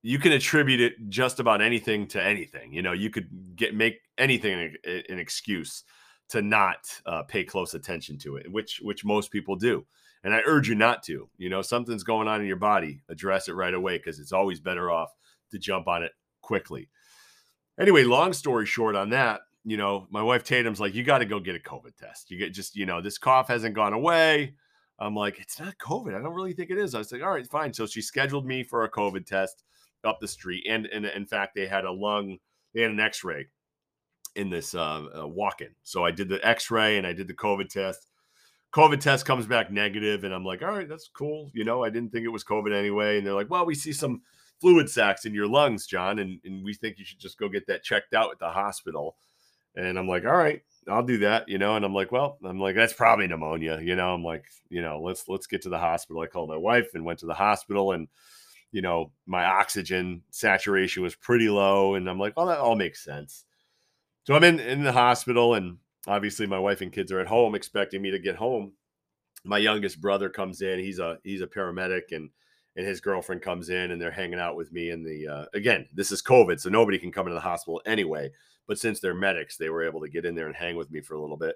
you 0.03 0.17
can 0.19 0.31
attribute 0.31 0.81
it 0.81 0.93
just 1.09 1.39
about 1.39 1.61
anything 1.61 2.07
to 2.07 2.23
anything. 2.23 2.73
You 2.73 2.81
know, 2.81 2.91
you 2.93 3.09
could 3.11 3.29
get 3.55 3.75
make 3.75 3.99
anything 4.17 4.75
an, 4.83 5.03
an 5.09 5.19
excuse 5.19 5.83
to 6.29 6.41
not 6.41 6.87
uh, 7.05 7.23
pay 7.23 7.43
close 7.43 7.73
attention 7.73 8.17
to 8.19 8.37
it, 8.37 8.51
which 8.51 8.79
which 8.81 9.05
most 9.05 9.31
people 9.31 9.55
do. 9.55 9.85
And 10.23 10.33
I 10.35 10.41
urge 10.45 10.69
you 10.69 10.75
not 10.75 11.03
to. 11.03 11.29
You 11.37 11.49
know, 11.49 11.61
something's 11.61 12.03
going 12.03 12.27
on 12.27 12.41
in 12.41 12.47
your 12.47 12.55
body, 12.57 13.01
address 13.09 13.47
it 13.47 13.53
right 13.53 13.73
away 13.73 13.97
because 13.97 14.19
it's 14.19 14.31
always 14.33 14.59
better 14.59 14.91
off 14.91 15.11
to 15.51 15.59
jump 15.59 15.87
on 15.87 16.03
it 16.03 16.11
quickly. 16.41 16.89
Anyway, 17.81 18.03
long 18.03 18.31
story 18.31 18.67
short 18.67 18.95
on 18.95 19.09
that, 19.09 19.41
you 19.65 19.75
know, 19.75 20.05
my 20.11 20.21
wife 20.21 20.43
Tatum's 20.43 20.79
like, 20.79 20.93
you 20.93 21.03
got 21.03 21.17
to 21.17 21.25
go 21.25 21.39
get 21.39 21.55
a 21.55 21.59
COVID 21.59 21.97
test. 21.97 22.29
You 22.29 22.37
get 22.37 22.53
just, 22.53 22.75
you 22.75 22.85
know, 22.85 23.01
this 23.01 23.17
cough 23.17 23.47
hasn't 23.47 23.73
gone 23.73 23.93
away. 23.93 24.53
I'm 24.99 25.15
like, 25.15 25.39
it's 25.39 25.59
not 25.59 25.79
COVID. 25.79 26.13
I 26.13 26.21
don't 26.21 26.35
really 26.35 26.53
think 26.53 26.69
it 26.69 26.77
is. 26.77 26.93
I 26.93 26.99
was 26.99 27.11
like, 27.11 27.23
all 27.23 27.31
right, 27.31 27.47
fine. 27.47 27.73
So 27.73 27.87
she 27.87 28.03
scheduled 28.03 28.45
me 28.45 28.63
for 28.63 28.83
a 28.83 28.91
COVID 28.91 29.25
test 29.25 29.63
up 30.03 30.19
the 30.19 30.27
street. 30.27 30.63
And, 30.69 30.85
and 30.85 31.07
in 31.07 31.25
fact, 31.25 31.55
they 31.55 31.65
had 31.65 31.85
a 31.85 31.91
lung, 31.91 32.37
they 32.75 32.81
had 32.81 32.91
an 32.91 32.99
x 32.99 33.23
ray 33.23 33.47
in 34.35 34.51
this 34.51 34.75
uh, 34.75 35.07
uh, 35.19 35.27
walk 35.27 35.61
in. 35.61 35.69
So 35.81 36.05
I 36.05 36.11
did 36.11 36.29
the 36.29 36.45
x 36.47 36.69
ray 36.69 36.99
and 36.99 37.07
I 37.07 37.13
did 37.13 37.27
the 37.27 37.33
COVID 37.33 37.67
test. 37.69 38.05
COVID 38.75 38.99
test 38.99 39.25
comes 39.25 39.45
back 39.47 39.69
negative, 39.69 40.23
and 40.23 40.33
I'm 40.33 40.45
like, 40.45 40.61
all 40.61 40.69
right, 40.69 40.87
that's 40.87 41.09
cool. 41.13 41.51
You 41.53 41.65
know, 41.65 41.83
I 41.83 41.89
didn't 41.89 42.11
think 42.11 42.23
it 42.23 42.29
was 42.29 42.45
COVID 42.45 42.73
anyway. 42.73 43.17
And 43.17 43.27
they're 43.27 43.33
like, 43.33 43.49
well, 43.49 43.65
we 43.65 43.75
see 43.75 43.91
some 43.91 44.21
fluid 44.61 44.89
sacs 44.89 45.25
in 45.25 45.33
your 45.33 45.47
lungs, 45.47 45.87
John, 45.87 46.19
and, 46.19 46.39
and 46.45 46.63
we 46.63 46.75
think 46.75 46.99
you 46.99 47.05
should 47.05 47.19
just 47.19 47.39
go 47.39 47.49
get 47.49 47.65
that 47.67 47.83
checked 47.83 48.13
out 48.13 48.31
at 48.31 48.39
the 48.39 48.49
hospital. 48.49 49.17
And 49.75 49.97
I'm 49.97 50.07
like, 50.07 50.23
all 50.25 50.35
right, 50.35 50.61
I'll 50.87 51.03
do 51.03 51.17
that, 51.19 51.49
you 51.49 51.57
know. 51.57 51.75
And 51.75 51.83
I'm 51.83 51.93
like, 51.93 52.11
well, 52.11 52.37
I'm 52.43 52.59
like, 52.59 52.75
that's 52.75 52.93
probably 52.93 53.27
pneumonia, 53.27 53.79
you 53.81 53.95
know. 53.95 54.13
I'm 54.13 54.23
like, 54.23 54.45
you 54.69 54.81
know, 54.81 55.01
let's 55.01 55.27
let's 55.27 55.47
get 55.47 55.63
to 55.63 55.69
the 55.69 55.79
hospital. 55.79 56.21
I 56.21 56.27
called 56.27 56.49
my 56.49 56.57
wife 56.57 56.91
and 56.93 57.03
went 57.03 57.19
to 57.19 57.25
the 57.25 57.33
hospital, 57.33 57.93
and 57.93 58.07
you 58.71 58.81
know, 58.81 59.11
my 59.25 59.45
oxygen 59.45 60.23
saturation 60.29 61.03
was 61.03 61.15
pretty 61.15 61.49
low, 61.49 61.95
and 61.95 62.09
I'm 62.09 62.19
like, 62.19 62.37
well, 62.37 62.45
that 62.47 62.59
all 62.59 62.75
makes 62.75 63.03
sense. 63.03 63.45
So 64.25 64.35
I'm 64.35 64.43
in 64.43 64.59
in 64.59 64.83
the 64.83 64.91
hospital, 64.91 65.55
and 65.55 65.77
obviously 66.07 66.47
my 66.47 66.59
wife 66.59 66.81
and 66.81 66.91
kids 66.91 67.11
are 67.11 67.19
at 67.19 67.27
home 67.27 67.55
expecting 67.55 68.01
me 68.01 68.11
to 68.11 68.19
get 68.19 68.35
home. 68.35 68.73
My 69.43 69.57
youngest 69.57 70.01
brother 70.01 70.29
comes 70.29 70.61
in. 70.61 70.79
He's 70.79 70.99
a 70.99 71.17
he's 71.23 71.41
a 71.41 71.47
paramedic, 71.47 72.11
and 72.11 72.29
and 72.75 72.85
his 72.85 73.01
girlfriend 73.01 73.41
comes 73.41 73.69
in, 73.69 73.91
and 73.91 74.01
they're 74.01 74.11
hanging 74.11 74.39
out 74.39 74.55
with 74.55 74.71
me. 74.71 74.89
in 74.89 75.03
the 75.03 75.27
uh, 75.27 75.45
again, 75.53 75.87
this 75.93 76.11
is 76.11 76.21
COVID, 76.21 76.59
so 76.59 76.69
nobody 76.69 76.97
can 76.97 77.11
come 77.11 77.27
into 77.27 77.35
the 77.35 77.41
hospital 77.41 77.81
anyway. 77.85 78.31
But 78.67 78.79
since 78.79 78.99
they're 78.99 79.13
medics, 79.13 79.57
they 79.57 79.69
were 79.69 79.83
able 79.83 80.01
to 80.01 80.09
get 80.09 80.25
in 80.25 80.35
there 80.35 80.47
and 80.47 80.55
hang 80.55 80.75
with 80.75 80.91
me 80.91 81.01
for 81.01 81.15
a 81.15 81.21
little 81.21 81.37
bit. 81.37 81.55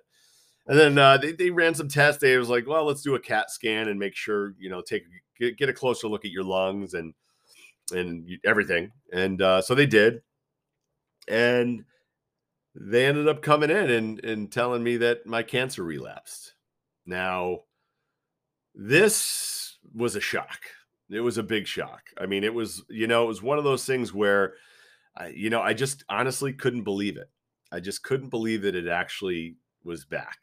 And 0.67 0.77
then 0.77 0.97
uh, 0.97 1.17
they, 1.17 1.31
they 1.31 1.51
ran 1.51 1.75
some 1.75 1.87
tests. 1.87 2.19
They 2.19 2.37
was 2.37 2.49
like, 2.49 2.67
well, 2.67 2.85
let's 2.85 3.03
do 3.03 3.15
a 3.15 3.19
CAT 3.19 3.51
scan 3.51 3.87
and 3.87 3.99
make 3.99 4.15
sure, 4.15 4.55
you 4.59 4.69
know, 4.69 4.81
take 4.81 5.03
get, 5.39 5.57
get 5.57 5.69
a 5.69 5.73
closer 5.73 6.07
look 6.07 6.25
at 6.25 6.31
your 6.31 6.43
lungs 6.43 6.93
and 6.93 7.13
and 7.93 8.27
everything. 8.43 8.91
And 9.13 9.41
uh, 9.41 9.61
so 9.61 9.75
they 9.75 9.85
did. 9.85 10.21
And 11.27 11.85
they 12.75 13.05
ended 13.05 13.27
up 13.27 13.41
coming 13.41 13.69
in 13.69 13.89
and, 13.89 14.23
and 14.23 14.51
telling 14.51 14.83
me 14.83 14.97
that 14.97 15.25
my 15.25 15.43
cancer 15.43 15.83
relapsed. 15.83 16.53
Now, 17.05 17.59
this 18.73 19.77
was 19.93 20.15
a 20.15 20.21
shock. 20.21 20.59
It 21.09 21.19
was 21.19 21.37
a 21.37 21.43
big 21.43 21.67
shock. 21.67 22.01
I 22.17 22.25
mean, 22.25 22.43
it 22.43 22.53
was, 22.53 22.83
you 22.89 23.07
know, 23.07 23.23
it 23.23 23.27
was 23.27 23.43
one 23.43 23.57
of 23.57 23.63
those 23.63 23.85
things 23.85 24.13
where 24.13 24.53
I, 25.15 25.27
you 25.27 25.49
know, 25.49 25.61
I 25.61 25.73
just 25.73 26.03
honestly 26.09 26.51
couldn't 26.53 26.83
believe 26.83 27.17
it. 27.17 27.29
I 27.71 27.79
just 27.79 28.03
couldn't 28.03 28.29
believe 28.29 28.63
that 28.63 28.75
it 28.75 28.87
actually 28.87 29.57
was 29.83 30.05
back. 30.05 30.37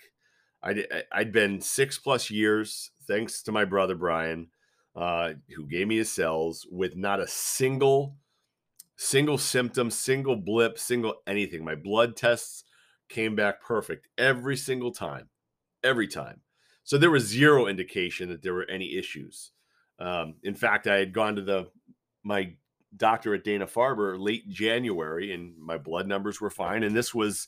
I'd, 0.63 0.87
I'd 1.11 1.33
been 1.33 1.61
six 1.61 1.99
plus 1.99 2.31
years, 2.31 2.91
thanks 3.09 3.43
to 3.43 3.53
my 3.53 3.65
brother 3.65 3.97
Brian, 3.97 4.49
uh, 4.95 5.33
who 5.57 5.67
gave 5.67 5.89
me 5.89 5.97
his 5.97 6.13
cells 6.13 6.67
with 6.71 6.97
not 6.97 7.19
a 7.19 7.27
single, 7.27 8.17
single 8.97 9.39
symptom, 9.39 9.91
single 9.91 10.37
blip, 10.37 10.79
single 10.79 11.17
anything. 11.27 11.65
My 11.65 11.75
blood 11.75 12.17
tests 12.17 12.65
came 13.09 13.35
back 13.35 13.61
perfect 13.61 14.07
every 14.17 14.57
single 14.57 14.93
time, 14.93 15.29
every 15.83 16.07
time. 16.07 16.43
So 16.85 16.99
there 16.99 17.11
was 17.11 17.27
zero 17.27 17.67
indication 17.67 18.29
that 18.29 18.43
there 18.43 18.55
were 18.55 18.69
any 18.71 18.97
issues. 18.97 19.53
Um, 20.03 20.35
in 20.43 20.55
fact, 20.55 20.89
I 20.89 20.97
had 20.97 21.13
gone 21.13 21.37
to 21.37 21.43
the 21.43 21.69
my 22.25 22.55
doctor 22.97 23.35
at 23.35 23.45
Dana 23.45 23.67
Farber 23.67 24.19
late 24.19 24.49
January, 24.49 25.33
and 25.33 25.57
my 25.59 25.79
blood 25.79 26.09
numbers 26.09 26.41
were 26.41 26.51
fine. 26.51 26.83
And 26.83 26.95
this 26.95 27.15
was 27.15 27.47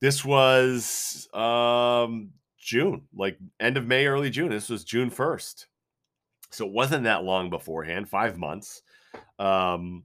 this 0.00 0.22
was 0.22 1.28
um, 1.32 2.32
June, 2.58 3.08
like 3.14 3.38
end 3.58 3.78
of 3.78 3.86
May, 3.86 4.06
early 4.06 4.28
June. 4.28 4.50
This 4.50 4.68
was 4.68 4.84
June 4.84 5.08
first, 5.08 5.66
so 6.50 6.66
it 6.66 6.72
wasn't 6.72 7.04
that 7.04 7.24
long 7.24 7.48
beforehand, 7.48 8.10
five 8.10 8.36
months. 8.36 8.82
Um, 9.38 10.04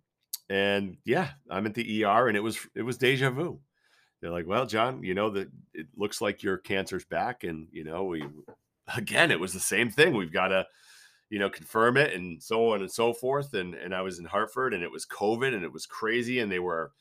and 0.50 0.98
yeah, 1.04 1.32
I'm 1.50 1.66
at 1.66 1.74
the 1.74 2.06
ER, 2.06 2.30
and 2.30 2.38
it 2.38 2.42
was 2.42 2.60
it 2.76 2.84
was 2.84 2.98
deja 2.98 3.30
vu. 3.30 3.60
They're 4.22 4.32
like, 4.32 4.48
"Well, 4.48 4.68
John, 4.68 5.04
you 5.04 5.16
know 5.16 5.30
that 5.32 5.50
it 5.74 5.88
looks 5.98 6.22
like 6.22 6.44
your 6.44 6.58
cancer's 6.58 7.06
back, 7.06 7.44
and 7.44 7.68
you 7.74 7.84
know 7.84 8.06
we 8.06 8.24
again, 8.96 9.32
it 9.32 9.40
was 9.40 9.52
the 9.52 9.60
same 9.60 9.90
thing. 9.90 10.16
We've 10.16 10.32
got 10.32 10.48
to." 10.48 10.66
You 11.32 11.40
know, 11.40 11.50
confirm 11.50 11.96
it 11.96 12.14
and 12.14 12.44
so 12.44 12.74
on 12.74 12.82
and 12.82 12.92
so 12.92 13.14
forth. 13.14 13.54
And 13.54 13.74
and 13.74 13.96
I 13.96 14.02
was 14.02 14.20
in 14.20 14.26
Hartford 14.26 14.74
and 14.74 14.84
it 14.84 14.92
was 14.92 15.08
COVID 15.08 15.56
and 15.56 15.64
it 15.64 15.72
was 15.72 15.86
crazy 15.86 16.40
and 16.40 16.52
they 16.52 16.60
were 16.60 16.92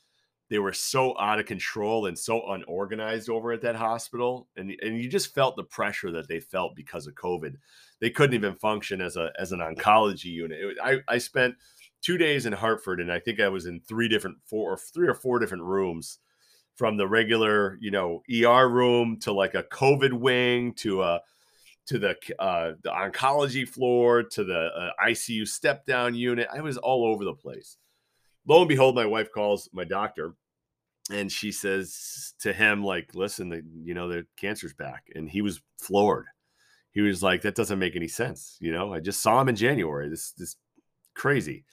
they 0.49 0.57
were 0.57 0.73
so 0.73 1.17
out 1.19 1.39
of 1.39 1.45
control 1.45 2.05
and 2.05 2.17
so 2.17 2.49
unorganized 2.49 3.29
over 3.29 3.51
at 3.51 3.61
that 3.61 3.75
hospital. 3.75 4.47
And 4.55 4.71
and 4.81 4.97
you 4.97 5.09
just 5.09 5.35
felt 5.35 5.57
the 5.57 5.65
pressure 5.65 6.11
that 6.11 6.29
they 6.29 6.39
felt 6.39 6.77
because 6.77 7.07
of 7.07 7.15
COVID. 7.15 7.57
They 7.99 8.09
couldn't 8.09 8.33
even 8.33 8.55
function 8.55 9.01
as 9.01 9.17
a 9.17 9.33
as 9.37 9.51
an 9.51 9.59
oncology 9.59 10.25
unit. 10.25 10.59
It, 10.61 10.77
I 10.81 10.99
I 11.09 11.17
spent 11.17 11.55
two 12.01 12.17
days 12.17 12.45
in 12.45 12.53
Hartford 12.53 13.01
and 13.01 13.11
I 13.11 13.19
think 13.19 13.41
I 13.41 13.49
was 13.49 13.65
in 13.65 13.81
three 13.81 14.07
different 14.07 14.37
four 14.45 14.71
or 14.71 14.77
three 14.77 15.09
or 15.09 15.13
four 15.13 15.39
different 15.39 15.65
rooms 15.65 16.19
from 16.75 16.95
the 16.95 17.07
regular, 17.07 17.77
you 17.81 17.91
know, 17.91 18.23
ER 18.33 18.69
room 18.69 19.19
to 19.19 19.33
like 19.33 19.55
a 19.55 19.63
COVID 19.63 20.13
wing 20.13 20.73
to 20.75 21.01
a 21.01 21.19
to 21.87 21.99
the 21.99 22.15
uh, 22.39 22.73
the 22.83 22.89
oncology 22.89 23.67
floor 23.67 24.23
to 24.23 24.43
the 24.43 24.69
uh, 24.75 24.89
ICU 25.05 25.47
step 25.47 25.85
down 25.85 26.15
unit. 26.15 26.47
I 26.53 26.61
was 26.61 26.77
all 26.77 27.05
over 27.05 27.25
the 27.25 27.33
place. 27.33 27.77
Lo 28.47 28.59
and 28.59 28.69
behold, 28.69 28.95
my 28.95 29.05
wife 29.05 29.31
calls 29.31 29.69
my 29.73 29.83
doctor, 29.83 30.35
and 31.11 31.31
she 31.31 31.51
says 31.51 32.33
to 32.39 32.53
him, 32.53 32.83
like, 32.83 33.13
"Listen, 33.13 33.49
the, 33.49 33.63
you 33.83 33.93
know 33.93 34.07
the 34.07 34.25
cancer's 34.37 34.73
back," 34.73 35.07
and 35.15 35.29
he 35.29 35.41
was 35.41 35.61
floored. 35.79 36.27
He 36.91 37.01
was 37.01 37.23
like, 37.23 37.41
"That 37.41 37.55
doesn't 37.55 37.79
make 37.79 37.95
any 37.95 38.07
sense." 38.07 38.57
You 38.59 38.71
know, 38.71 38.93
I 38.93 38.99
just 38.99 39.21
saw 39.21 39.41
him 39.41 39.49
in 39.49 39.55
January. 39.55 40.09
This 40.09 40.31
this 40.33 40.55
crazy 41.13 41.65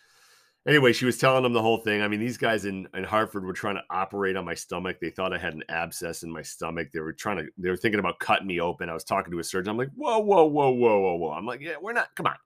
anyway, 0.68 0.92
she 0.92 1.06
was 1.06 1.16
telling 1.16 1.42
them 1.42 1.54
the 1.54 1.62
whole 1.62 1.78
thing. 1.78 2.02
I 2.02 2.08
mean, 2.08 2.20
these 2.20 2.36
guys 2.36 2.66
in, 2.66 2.86
in 2.94 3.02
Hartford 3.02 3.44
were 3.44 3.54
trying 3.54 3.76
to 3.76 3.84
operate 3.90 4.36
on 4.36 4.44
my 4.44 4.54
stomach. 4.54 4.98
They 5.00 5.10
thought 5.10 5.32
I 5.32 5.38
had 5.38 5.54
an 5.54 5.64
abscess 5.70 6.22
in 6.22 6.30
my 6.30 6.42
stomach. 6.42 6.88
They 6.92 7.00
were 7.00 7.14
trying 7.14 7.38
to, 7.38 7.48
they 7.56 7.70
were 7.70 7.76
thinking 7.76 7.98
about 7.98 8.20
cutting 8.20 8.46
me 8.46 8.60
open. 8.60 8.90
I 8.90 8.94
was 8.94 9.04
talking 9.04 9.32
to 9.32 9.38
a 9.38 9.44
surgeon. 9.44 9.70
I'm 9.70 9.78
like, 9.78 9.90
whoa, 9.96 10.18
whoa, 10.18 10.44
whoa, 10.44 10.70
whoa, 10.70 10.98
whoa, 11.00 11.14
whoa. 11.16 11.32
I'm 11.32 11.46
like, 11.46 11.60
yeah, 11.60 11.76
we're 11.80 11.94
not, 11.94 12.14
come 12.14 12.26
on. 12.26 12.36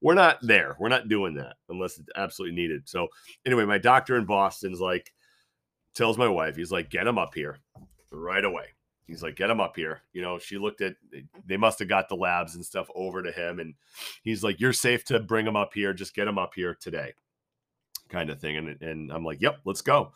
We're 0.00 0.14
not 0.14 0.38
there. 0.42 0.76
We're 0.78 0.88
not 0.88 1.08
doing 1.08 1.34
that 1.34 1.56
unless 1.68 1.98
it's 1.98 2.08
absolutely 2.14 2.54
needed. 2.54 2.88
So 2.88 3.08
anyway, 3.44 3.64
my 3.64 3.78
doctor 3.78 4.16
in 4.16 4.24
Boston's 4.24 4.80
like, 4.80 5.12
tells 5.94 6.18
my 6.18 6.28
wife, 6.28 6.56
he's 6.56 6.72
like, 6.72 6.90
get 6.90 7.06
him 7.06 7.18
up 7.18 7.34
here 7.34 7.58
right 8.10 8.44
away. 8.44 8.66
He's 9.06 9.22
like, 9.22 9.36
get 9.36 9.50
him 9.50 9.60
up 9.60 9.76
here. 9.76 10.00
You 10.12 10.22
know, 10.22 10.38
she 10.38 10.58
looked 10.58 10.80
at, 10.80 10.96
they 11.46 11.56
must 11.56 11.78
have 11.78 11.88
got 11.88 12.08
the 12.08 12.16
labs 12.16 12.54
and 12.54 12.64
stuff 12.64 12.88
over 12.94 13.22
to 13.22 13.30
him. 13.30 13.60
And 13.60 13.74
he's 14.22 14.42
like, 14.42 14.60
you're 14.60 14.72
safe 14.72 15.04
to 15.06 15.20
bring 15.20 15.46
him 15.46 15.56
up 15.56 15.72
here. 15.74 15.92
Just 15.92 16.14
get 16.14 16.26
him 16.26 16.38
up 16.38 16.52
here 16.54 16.76
today 16.80 17.12
kind 18.14 18.30
of 18.30 18.40
thing. 18.40 18.56
And, 18.56 18.80
and 18.80 19.12
I'm 19.12 19.24
like, 19.24 19.40
yep, 19.40 19.58
let's 19.64 19.82
go. 19.82 20.12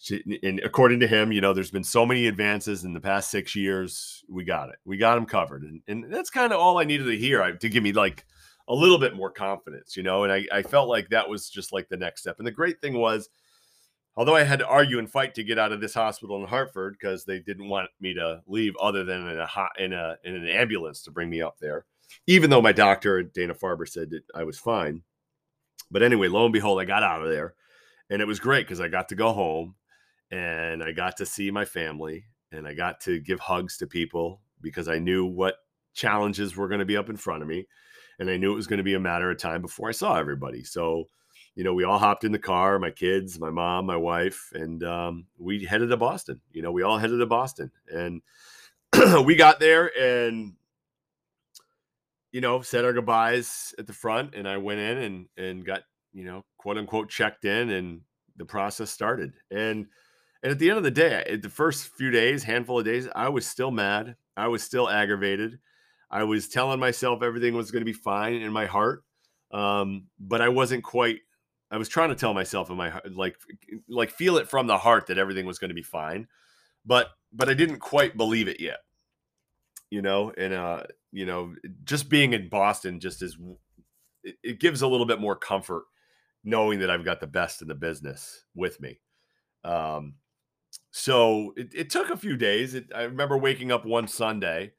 She, 0.00 0.22
and 0.42 0.60
according 0.60 1.00
to 1.00 1.06
him, 1.06 1.32
you 1.32 1.40
know, 1.40 1.52
there's 1.52 1.70
been 1.70 1.84
so 1.84 2.04
many 2.04 2.26
advances 2.26 2.84
in 2.84 2.92
the 2.92 3.00
past 3.00 3.30
six 3.30 3.54
years. 3.54 4.24
We 4.28 4.44
got 4.44 4.68
it. 4.68 4.76
We 4.84 4.96
got 4.96 5.18
him 5.18 5.26
covered. 5.26 5.62
And, 5.62 5.80
and 5.88 6.12
that's 6.12 6.30
kind 6.30 6.52
of 6.52 6.60
all 6.60 6.78
I 6.78 6.84
needed 6.84 7.04
to 7.04 7.16
hear 7.16 7.52
to 7.52 7.68
give 7.68 7.82
me 7.82 7.92
like 7.92 8.24
a 8.68 8.74
little 8.74 8.98
bit 8.98 9.16
more 9.16 9.30
confidence, 9.30 9.96
you 9.96 10.02
know. 10.02 10.24
And 10.24 10.32
I, 10.32 10.46
I 10.52 10.62
felt 10.62 10.88
like 10.88 11.08
that 11.08 11.28
was 11.28 11.48
just 11.48 11.72
like 11.72 11.88
the 11.88 11.96
next 11.96 12.20
step. 12.20 12.38
And 12.38 12.46
the 12.46 12.52
great 12.52 12.80
thing 12.80 12.98
was, 12.98 13.28
although 14.16 14.36
I 14.36 14.42
had 14.42 14.58
to 14.58 14.66
argue 14.66 14.98
and 14.98 15.10
fight 15.10 15.34
to 15.34 15.44
get 15.44 15.58
out 15.58 15.72
of 15.72 15.80
this 15.80 15.94
hospital 15.94 16.40
in 16.40 16.48
Hartford 16.48 16.96
because 17.00 17.24
they 17.24 17.38
didn't 17.38 17.68
want 17.68 17.88
me 18.00 18.14
to 18.14 18.42
leave 18.46 18.76
other 18.80 19.04
than 19.04 19.28
in 19.28 19.38
a 19.38 19.46
hot, 19.46 19.70
in 19.78 19.92
a 19.92 20.16
in 20.24 20.34
an 20.34 20.48
ambulance 20.48 21.02
to 21.02 21.10
bring 21.10 21.30
me 21.30 21.40
up 21.40 21.56
there, 21.60 21.86
even 22.26 22.50
though 22.50 22.62
my 22.62 22.72
doctor 22.72 23.22
Dana 23.22 23.54
Farber 23.54 23.88
said 23.88 24.10
that 24.10 24.22
I 24.34 24.44
was 24.44 24.58
fine. 24.58 25.02
But 25.90 26.02
anyway, 26.02 26.28
lo 26.28 26.44
and 26.44 26.52
behold, 26.52 26.80
I 26.80 26.84
got 26.84 27.02
out 27.02 27.22
of 27.22 27.30
there 27.30 27.54
and 28.10 28.22
it 28.22 28.26
was 28.26 28.40
great 28.40 28.66
because 28.66 28.80
I 28.80 28.88
got 28.88 29.08
to 29.08 29.14
go 29.14 29.32
home 29.32 29.74
and 30.30 30.82
I 30.82 30.92
got 30.92 31.16
to 31.18 31.26
see 31.26 31.50
my 31.50 31.64
family 31.64 32.24
and 32.52 32.66
I 32.66 32.74
got 32.74 33.00
to 33.02 33.20
give 33.20 33.40
hugs 33.40 33.78
to 33.78 33.86
people 33.86 34.40
because 34.60 34.88
I 34.88 34.98
knew 34.98 35.26
what 35.26 35.56
challenges 35.94 36.56
were 36.56 36.68
going 36.68 36.80
to 36.80 36.86
be 36.86 36.96
up 36.96 37.10
in 37.10 37.16
front 37.16 37.42
of 37.42 37.48
me. 37.48 37.66
And 38.18 38.28
I 38.30 38.36
knew 38.36 38.52
it 38.52 38.56
was 38.56 38.66
going 38.66 38.78
to 38.78 38.84
be 38.84 38.94
a 38.94 39.00
matter 39.00 39.30
of 39.30 39.38
time 39.38 39.62
before 39.62 39.88
I 39.88 39.92
saw 39.92 40.16
everybody. 40.16 40.64
So, 40.64 41.04
you 41.54 41.64
know, 41.64 41.72
we 41.72 41.84
all 41.84 41.98
hopped 41.98 42.24
in 42.24 42.32
the 42.32 42.38
car, 42.38 42.78
my 42.78 42.90
kids, 42.90 43.38
my 43.38 43.50
mom, 43.50 43.86
my 43.86 43.96
wife, 43.96 44.50
and 44.54 44.82
um, 44.82 45.26
we 45.38 45.64
headed 45.64 45.90
to 45.90 45.96
Boston. 45.96 46.40
You 46.52 46.62
know, 46.62 46.72
we 46.72 46.82
all 46.82 46.98
headed 46.98 47.18
to 47.20 47.26
Boston. 47.26 47.70
And 47.88 48.22
we 49.24 49.36
got 49.36 49.60
there 49.60 49.90
and 49.98 50.54
you 52.32 52.40
know, 52.40 52.60
said 52.60 52.84
our 52.84 52.92
goodbyes 52.92 53.74
at 53.78 53.86
the 53.86 53.92
front, 53.92 54.34
and 54.34 54.48
I 54.48 54.56
went 54.58 54.80
in 54.80 54.98
and 54.98 55.26
and 55.36 55.66
got 55.66 55.82
you 56.12 56.24
know 56.24 56.44
quote 56.58 56.78
unquote 56.78 57.08
checked 57.08 57.44
in, 57.44 57.70
and 57.70 58.00
the 58.36 58.44
process 58.44 58.90
started. 58.90 59.32
And 59.50 59.86
and 60.42 60.52
at 60.52 60.58
the 60.58 60.68
end 60.68 60.78
of 60.78 60.84
the 60.84 60.90
day, 60.90 61.38
the 61.42 61.48
first 61.48 61.88
few 61.88 62.10
days, 62.10 62.44
handful 62.44 62.78
of 62.78 62.84
days, 62.84 63.08
I 63.14 63.28
was 63.28 63.46
still 63.46 63.70
mad. 63.70 64.16
I 64.36 64.48
was 64.48 64.62
still 64.62 64.88
aggravated. 64.88 65.58
I 66.10 66.24
was 66.24 66.48
telling 66.48 66.80
myself 66.80 67.22
everything 67.22 67.54
was 67.54 67.70
going 67.70 67.80
to 67.80 67.92
be 67.92 67.92
fine 67.92 68.34
in 68.34 68.52
my 68.52 68.66
heart, 68.66 69.02
um, 69.50 70.06
but 70.18 70.40
I 70.40 70.48
wasn't 70.48 70.84
quite. 70.84 71.18
I 71.70 71.76
was 71.76 71.88
trying 71.88 72.08
to 72.08 72.14
tell 72.14 72.32
myself 72.32 72.70
in 72.70 72.76
my 72.78 72.88
heart, 72.88 73.12
like, 73.12 73.36
like 73.90 74.10
feel 74.10 74.38
it 74.38 74.48
from 74.48 74.66
the 74.66 74.78
heart 74.78 75.08
that 75.08 75.18
everything 75.18 75.44
was 75.44 75.58
going 75.58 75.68
to 75.68 75.74
be 75.74 75.82
fine, 75.82 76.28
but 76.86 77.08
but 77.32 77.50
I 77.50 77.54
didn't 77.54 77.80
quite 77.80 78.16
believe 78.16 78.48
it 78.48 78.58
yet. 78.60 78.78
You 79.90 80.02
know, 80.02 80.32
and 80.36 80.52
uh, 80.52 80.82
you 81.12 81.26
know, 81.26 81.54
just 81.84 82.08
being 82.08 82.32
in 82.32 82.48
Boston 82.48 83.00
just 83.00 83.22
is 83.22 83.38
it, 84.22 84.36
it 84.42 84.60
gives 84.60 84.82
a 84.82 84.88
little 84.88 85.06
bit 85.06 85.20
more 85.20 85.36
comfort 85.36 85.84
knowing 86.44 86.78
that 86.80 86.90
I've 86.90 87.04
got 87.04 87.20
the 87.20 87.26
best 87.26 87.62
in 87.62 87.68
the 87.68 87.74
business 87.74 88.44
with 88.54 88.80
me. 88.80 89.00
Um, 89.64 90.14
so 90.90 91.52
it, 91.56 91.72
it 91.74 91.90
took 91.90 92.10
a 92.10 92.16
few 92.16 92.36
days. 92.36 92.74
It, 92.74 92.86
I 92.94 93.02
remember 93.02 93.36
waking 93.36 93.72
up 93.72 93.84
one 93.84 94.08
Sunday 94.08 94.72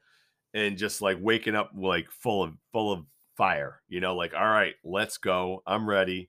and 0.54 0.76
just 0.76 1.02
like 1.02 1.18
waking 1.20 1.54
up 1.54 1.70
like 1.76 2.10
full 2.10 2.42
of 2.42 2.54
full 2.72 2.92
of 2.92 3.04
fire, 3.36 3.82
you 3.88 4.00
know, 4.00 4.14
like 4.14 4.34
all 4.34 4.48
right, 4.48 4.74
let's 4.84 5.18
go. 5.18 5.62
I'm 5.66 5.88
ready. 5.88 6.28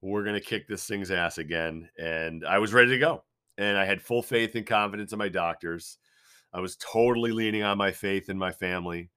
We're 0.00 0.24
gonna 0.24 0.40
kick 0.40 0.68
this 0.68 0.86
thing's 0.86 1.10
ass 1.10 1.38
again. 1.38 1.88
And 1.98 2.44
I 2.46 2.58
was 2.58 2.72
ready 2.72 2.90
to 2.90 2.98
go. 2.98 3.24
And 3.56 3.78
I 3.78 3.84
had 3.84 4.02
full 4.02 4.22
faith 4.22 4.54
and 4.54 4.66
confidence 4.66 5.12
in 5.12 5.18
my 5.18 5.28
doctors. 5.28 5.98
I 6.54 6.60
was 6.60 6.76
totally 6.76 7.32
leaning 7.32 7.64
on 7.64 7.76
my 7.76 7.90
faith 7.90 8.28
and 8.28 8.38
my 8.38 8.52
family. 8.52 9.10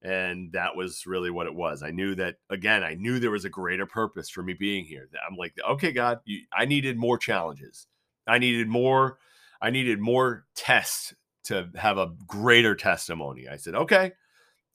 And 0.00 0.52
that 0.52 0.76
was 0.76 1.06
really 1.06 1.30
what 1.30 1.46
it 1.46 1.54
was. 1.54 1.82
I 1.82 1.90
knew 1.90 2.14
that 2.14 2.36
again, 2.48 2.82
I 2.82 2.94
knew 2.94 3.18
there 3.18 3.32
was 3.32 3.44
a 3.44 3.50
greater 3.50 3.84
purpose 3.84 4.30
for 4.30 4.42
me 4.42 4.54
being 4.54 4.84
here. 4.84 5.08
I'm 5.28 5.36
like, 5.36 5.54
okay, 5.68 5.92
God, 5.92 6.20
you, 6.24 6.42
I 6.56 6.64
needed 6.64 6.96
more 6.96 7.18
challenges. 7.18 7.88
I 8.26 8.38
needed 8.38 8.68
more, 8.68 9.18
I 9.60 9.70
needed 9.70 9.98
more 9.98 10.46
tests 10.54 11.14
to 11.44 11.70
have 11.76 11.98
a 11.98 12.12
greater 12.26 12.74
testimony. 12.74 13.48
I 13.48 13.56
said, 13.56 13.74
okay, 13.74 14.12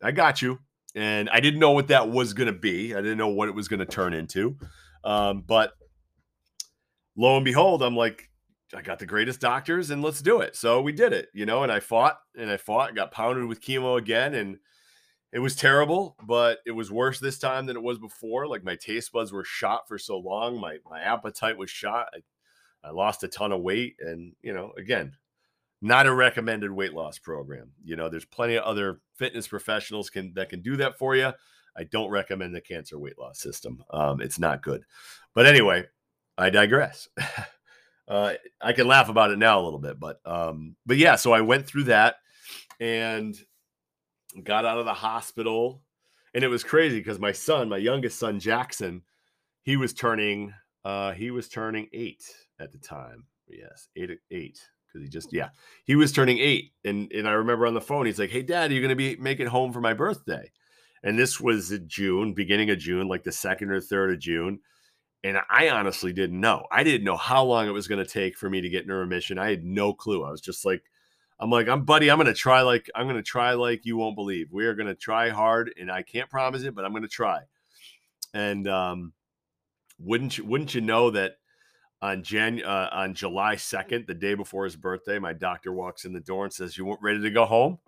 I 0.01 0.11
got 0.11 0.41
you. 0.41 0.59
And 0.95 1.29
I 1.29 1.39
didn't 1.39 1.59
know 1.59 1.71
what 1.71 1.87
that 1.87 2.09
was 2.09 2.33
going 2.33 2.53
to 2.53 2.59
be. 2.59 2.93
I 2.93 2.97
didn't 2.97 3.17
know 3.17 3.29
what 3.29 3.49
it 3.49 3.55
was 3.55 3.67
going 3.67 3.79
to 3.79 3.85
turn 3.85 4.13
into. 4.13 4.57
Um, 5.03 5.43
but 5.47 5.71
lo 7.15 7.37
and 7.37 7.45
behold, 7.45 7.81
I'm 7.81 7.95
like, 7.95 8.29
I 8.75 8.81
got 8.81 8.99
the 8.99 9.05
greatest 9.05 9.39
doctors 9.39 9.89
and 9.89 10.01
let's 10.01 10.21
do 10.21 10.41
it. 10.41 10.55
So 10.55 10.81
we 10.81 10.91
did 10.91 11.13
it, 11.13 11.29
you 11.33 11.45
know, 11.45 11.63
and 11.63 11.71
I 11.71 11.79
fought 11.79 12.17
and 12.37 12.49
I 12.49 12.57
fought, 12.57 12.95
got 12.95 13.11
pounded 13.11 13.45
with 13.45 13.61
chemo 13.61 13.97
again. 13.97 14.33
And 14.33 14.57
it 15.31 15.39
was 15.39 15.55
terrible, 15.55 16.15
but 16.23 16.59
it 16.65 16.71
was 16.71 16.91
worse 16.91 17.19
this 17.19 17.39
time 17.39 17.65
than 17.65 17.75
it 17.75 17.83
was 17.83 17.99
before. 17.99 18.47
Like 18.47 18.63
my 18.63 18.75
taste 18.75 19.11
buds 19.11 19.31
were 19.31 19.43
shot 19.43 19.87
for 19.87 19.97
so 19.97 20.17
long. 20.17 20.59
My, 20.59 20.77
my 20.89 21.01
appetite 21.01 21.57
was 21.57 21.69
shot. 21.69 22.07
I, 22.13 22.87
I 22.87 22.91
lost 22.91 23.23
a 23.23 23.27
ton 23.27 23.51
of 23.51 23.61
weight. 23.61 23.95
And, 23.99 24.33
you 24.41 24.53
know, 24.53 24.73
again, 24.77 25.13
not 25.81 26.05
a 26.05 26.13
recommended 26.13 26.71
weight 26.71 26.93
loss 26.93 27.19
program. 27.19 27.71
You 27.83 27.95
know, 27.95 28.09
there's 28.09 28.25
plenty 28.25 28.55
of 28.55 28.63
other 28.63 29.01
fitness 29.15 29.47
professionals 29.47 30.09
can 30.09 30.33
that 30.35 30.49
can 30.49 30.61
do 30.61 30.77
that 30.77 30.97
for 30.97 31.15
you. 31.15 31.33
I 31.75 31.83
don't 31.83 32.09
recommend 32.09 32.55
the 32.55 32.61
cancer 32.61 32.97
weight 32.97 33.17
loss 33.17 33.39
system. 33.39 33.83
Um, 33.91 34.21
it's 34.21 34.39
not 34.39 34.63
good. 34.63 34.83
But 35.33 35.45
anyway, 35.45 35.85
I 36.37 36.49
digress. 36.49 37.09
uh, 38.07 38.33
I 38.61 38.73
can 38.73 38.87
laugh 38.87 39.09
about 39.09 39.31
it 39.31 39.37
now 39.37 39.59
a 39.59 39.63
little 39.63 39.79
bit, 39.79 39.99
but 39.99 40.19
um, 40.25 40.75
but 40.85 40.97
yeah. 40.97 41.15
So 41.15 41.33
I 41.33 41.41
went 41.41 41.65
through 41.65 41.85
that 41.85 42.15
and 42.79 43.35
got 44.43 44.65
out 44.65 44.79
of 44.79 44.85
the 44.85 44.93
hospital, 44.93 45.81
and 46.33 46.43
it 46.43 46.49
was 46.49 46.63
crazy 46.63 46.99
because 46.99 47.19
my 47.19 47.31
son, 47.31 47.69
my 47.69 47.77
youngest 47.77 48.19
son 48.19 48.39
Jackson, 48.39 49.03
he 49.61 49.77
was 49.77 49.93
turning 49.93 50.53
uh, 50.83 51.13
he 51.13 51.31
was 51.31 51.47
turning 51.47 51.87
eight 51.93 52.23
at 52.59 52.71
the 52.71 52.77
time. 52.77 53.25
Yes, 53.47 53.87
eight 53.95 54.19
eight 54.31 54.59
because 54.93 55.03
he 55.03 55.09
just 55.09 55.33
yeah 55.33 55.49
he 55.85 55.95
was 55.95 56.11
turning 56.11 56.37
eight 56.37 56.71
and 56.85 57.11
and 57.11 57.27
i 57.27 57.31
remember 57.31 57.65
on 57.65 57.73
the 57.73 57.81
phone 57.81 58.05
he's 58.05 58.19
like 58.19 58.29
hey 58.29 58.43
dad 58.43 58.69
are 58.69 58.73
you 58.73 58.79
to 58.89 58.95
be 58.95 59.15
making 59.15 59.47
home 59.47 59.73
for 59.73 59.81
my 59.81 59.93
birthday 59.93 60.51
and 61.03 61.17
this 61.17 61.39
was 61.39 61.77
june 61.87 62.33
beginning 62.33 62.69
of 62.69 62.77
june 62.77 63.07
like 63.07 63.23
the 63.23 63.31
second 63.31 63.71
or 63.71 63.81
third 63.81 64.11
of 64.11 64.19
june 64.19 64.59
and 65.23 65.37
i 65.49 65.69
honestly 65.69 66.13
didn't 66.13 66.39
know 66.39 66.65
i 66.71 66.83
didn't 66.83 67.05
know 67.05 67.17
how 67.17 67.43
long 67.43 67.67
it 67.67 67.71
was 67.71 67.87
going 67.87 68.03
to 68.03 68.09
take 68.09 68.37
for 68.37 68.49
me 68.49 68.61
to 68.61 68.69
get 68.69 68.83
into 68.83 68.93
remission 68.93 69.37
i 69.37 69.49
had 69.49 69.63
no 69.63 69.93
clue 69.93 70.23
i 70.23 70.31
was 70.31 70.41
just 70.41 70.65
like 70.65 70.83
i'm 71.39 71.49
like 71.49 71.67
i'm 71.67 71.83
buddy 71.83 72.09
i'm 72.09 72.17
going 72.17 72.27
to 72.27 72.33
try 72.33 72.61
like 72.61 72.89
i'm 72.95 73.05
going 73.05 73.15
to 73.15 73.23
try 73.23 73.53
like 73.53 73.85
you 73.85 73.97
won't 73.97 74.15
believe 74.15 74.47
we 74.51 74.65
are 74.65 74.75
going 74.75 74.87
to 74.87 74.95
try 74.95 75.29
hard 75.29 75.73
and 75.79 75.91
i 75.91 76.01
can't 76.01 76.29
promise 76.29 76.63
it 76.63 76.75
but 76.75 76.85
i'm 76.85 76.91
going 76.91 77.03
to 77.03 77.09
try 77.09 77.39
and 78.33 78.67
um 78.67 79.13
wouldn't 79.99 80.37
you 80.37 80.45
wouldn't 80.45 80.73
you 80.73 80.81
know 80.81 81.09
that 81.11 81.37
on 82.01 82.21
Jan 82.21 82.61
uh, 82.61 82.89
on 82.91 83.13
July 83.13 83.55
2nd, 83.55 84.07
the 84.07 84.13
day 84.13 84.33
before 84.33 84.65
his 84.65 84.75
birthday, 84.75 85.19
my 85.19 85.31
doctor 85.31 85.71
walks 85.71 86.03
in 86.03 86.11
the 86.11 86.19
door 86.19 86.43
and 86.43 86.53
says, 86.53 86.77
"You 86.77 86.83
weren't 86.83 87.01
ready 87.01 87.21
to 87.21 87.31
go 87.31 87.45
home?" 87.45 87.79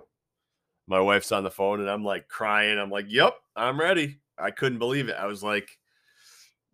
My 0.87 1.01
wife's 1.01 1.33
on 1.33 1.43
the 1.43 1.51
phone 1.51 1.81
and 1.81 1.89
I'm 1.89 2.05
like 2.05 2.29
crying. 2.29 2.79
I'm 2.79 2.89
like, 2.89 3.07
"Yep, 3.09 3.35
I'm 3.57 3.77
ready." 3.77 4.21
I 4.37 4.51
couldn't 4.51 4.79
believe 4.79 5.09
it. 5.09 5.17
I 5.19 5.25
was 5.25 5.43
like, 5.43 5.69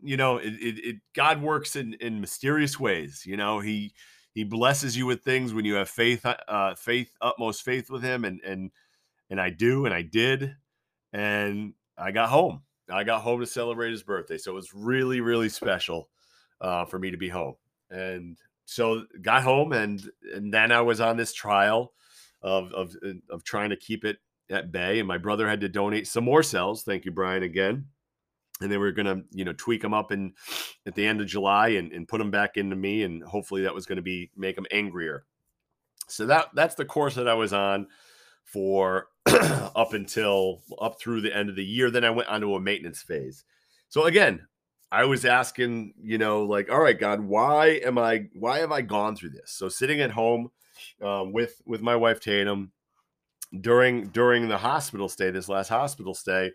you 0.02 0.18
know, 0.18 0.38
it, 0.38 0.54
it, 0.54 0.86
it 0.86 0.96
God 1.14 1.42
works 1.42 1.76
in 1.76 1.96
in 1.96 2.22
mysterious 2.22 2.80
ways. 2.80 3.24
You 3.26 3.38
know, 3.38 3.60
he 3.60 3.94
he 4.34 4.44
blesses 4.44 4.98
you 4.98 5.06
with 5.06 5.24
things 5.24 5.54
when 5.54 5.66
you 5.66 5.76
have 5.76 5.90
faith, 5.90 6.26
uh, 6.26 6.76
faith, 6.76 7.12
utmost 7.22 7.64
faith 7.64 7.90
with 7.90 8.04
him, 8.04 8.26
and 8.26 8.42
and 8.42 8.72
and 9.30 9.40
I 9.40 9.50
do, 9.50 9.86
and 9.86 9.94
I 9.94 10.02
did, 10.02 10.56
and 11.14 11.74
I 11.98 12.12
got 12.12 12.30
home. 12.30 12.64
I 12.90 13.04
got 13.04 13.22
home 13.22 13.40
to 13.40 13.46
celebrate 13.46 13.92
his 13.92 14.04
birthday, 14.04 14.38
so 14.38 14.52
it 14.52 14.56
was 14.56 14.74
really, 14.74 15.22
really 15.22 15.50
special 15.50 16.10
uh, 16.60 16.86
for 16.86 17.00
me 17.00 17.12
to 17.12 17.18
be 17.18 17.30
home. 17.30 17.56
And 17.90 18.38
so 18.66 19.04
got 19.22 19.44
home 19.44 19.74
and 19.74 20.10
and 20.34 20.54
then 20.54 20.72
I 20.72 20.82
was 20.82 21.02
on 21.02 21.18
this 21.18 21.34
trial 21.34 21.94
of 22.42 22.72
of 22.74 22.96
uh, 23.06 23.14
of 23.30 23.44
trying 23.44 23.72
to 23.72 23.76
keep 23.76 24.06
it 24.06 24.18
at 24.50 24.72
bay. 24.72 25.00
And 25.00 25.08
my 25.08 25.18
brother 25.18 25.48
had 25.48 25.62
to 25.62 25.70
donate 25.70 26.08
some 26.08 26.24
more 26.24 26.44
cells. 26.44 26.84
Thank 26.84 27.06
you, 27.06 27.12
Brian, 27.12 27.44
again. 27.44 27.86
And 28.62 28.72
they 28.72 28.78
were 28.78 28.92
gonna, 28.92 29.22
you 29.32 29.44
know, 29.44 29.54
tweak 29.54 29.82
them 29.82 29.94
up 29.94 30.12
in 30.12 30.34
at 30.86 30.96
the 30.96 31.06
end 31.06 31.22
of 31.22 31.28
July 31.28 31.70
and, 31.70 31.92
and 31.92 32.08
put 32.08 32.20
them 32.20 32.32
back 32.32 32.58
into 32.58 32.76
me. 32.76 33.04
And 33.04 33.24
hopefully 33.24 33.64
that 33.64 33.76
was 33.76 33.86
gonna 33.86 34.02
be 34.02 34.30
make 34.36 34.56
them 34.56 34.68
angrier. 34.72 35.26
So 36.08 36.26
that 36.28 36.50
that's 36.54 36.76
the 36.76 36.86
course 36.86 37.16
that 37.16 37.28
I 37.28 37.34
was 37.34 37.54
on 37.54 37.88
for 38.44 39.08
up 39.28 39.94
until 39.94 40.62
up 40.80 41.00
through 41.00 41.22
the 41.22 41.36
end 41.36 41.50
of 41.50 41.56
the 41.56 41.66
year. 41.66 41.90
Then 41.90 42.04
I 42.04 42.10
went 42.10 42.30
onto 42.30 42.54
a 42.54 42.60
maintenance 42.60 43.02
phase. 43.02 43.46
So 43.90 44.06
again, 44.06 44.48
I 44.92 45.06
was 45.06 45.24
asking, 45.24 45.94
you 46.02 46.18
know, 46.18 46.44
like, 46.44 46.70
all 46.70 46.82
right, 46.82 47.00
God, 47.00 47.22
why 47.22 47.80
am 47.86 47.98
I, 47.98 48.28
why 48.34 48.60
have 48.60 48.74
I 48.74 48.82
gone 48.82 49.16
through 49.16 49.30
this? 49.30 49.52
So 49.52 49.70
sitting 49.70 50.02
at 50.02 50.12
home 50.12 50.52
um, 51.02 51.32
with 51.32 51.62
with 51.66 51.82
my 51.82 51.96
wife 51.96 52.20
Tatum 52.20 52.72
during 53.62 54.08
during 54.08 54.48
the 54.48 54.58
hospital 54.58 55.08
stay, 55.08 55.32
this 55.32 55.50
last 55.50 55.70
hospital 55.70 56.14
stay, 56.14 56.52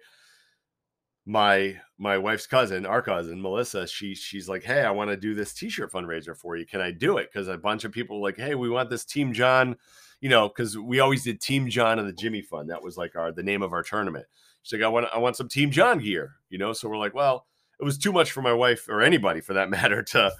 my 1.26 1.76
my 1.98 2.16
wife's 2.16 2.46
cousin, 2.46 2.86
our 2.86 3.02
cousin 3.02 3.42
Melissa, 3.42 3.86
she 3.86 4.14
she's 4.14 4.48
like, 4.48 4.62
hey, 4.62 4.82
I 4.82 4.90
want 4.90 5.10
to 5.10 5.16
do 5.16 5.34
this 5.34 5.52
T-shirt 5.52 5.92
fundraiser 5.92 6.36
for 6.36 6.56
you. 6.56 6.64
Can 6.64 6.80
I 6.80 6.92
do 6.92 7.18
it? 7.18 7.30
Because 7.32 7.48
a 7.48 7.58
bunch 7.58 7.84
of 7.84 7.92
people 7.92 8.20
were 8.20 8.28
like, 8.28 8.36
hey, 8.36 8.54
we 8.54 8.70
want 8.70 8.90
this 8.90 9.04
Team 9.04 9.32
John, 9.32 9.76
you 10.20 10.28
know, 10.28 10.48
because 10.48 10.78
we 10.78 11.00
always 11.00 11.24
did 11.24 11.40
Team 11.40 11.68
John 11.68 11.98
and 11.98 12.08
the 12.08 12.12
Jimmy 12.12 12.42
Fund. 12.42 12.70
That 12.70 12.82
was 12.82 12.96
like 12.96 13.16
our 13.16 13.32
the 13.32 13.42
name 13.42 13.62
of 13.62 13.72
our 13.72 13.82
tournament. 13.82 14.26
She's 14.62 14.78
like, 14.78 14.86
I 14.86 14.88
want 14.88 15.06
I 15.12 15.18
want 15.18 15.36
some 15.36 15.48
Team 15.48 15.70
John 15.70 15.98
gear, 15.98 16.32
you 16.48 16.58
know. 16.58 16.72
So 16.72 16.88
we're 16.88 16.96
like, 16.96 17.14
well 17.14 17.46
it 17.78 17.84
was 17.84 17.98
too 17.98 18.12
much 18.12 18.32
for 18.32 18.42
my 18.42 18.52
wife 18.52 18.88
or 18.88 19.02
anybody 19.02 19.40
for 19.40 19.54
that 19.54 19.70
matter 19.70 20.02
to 20.02 20.32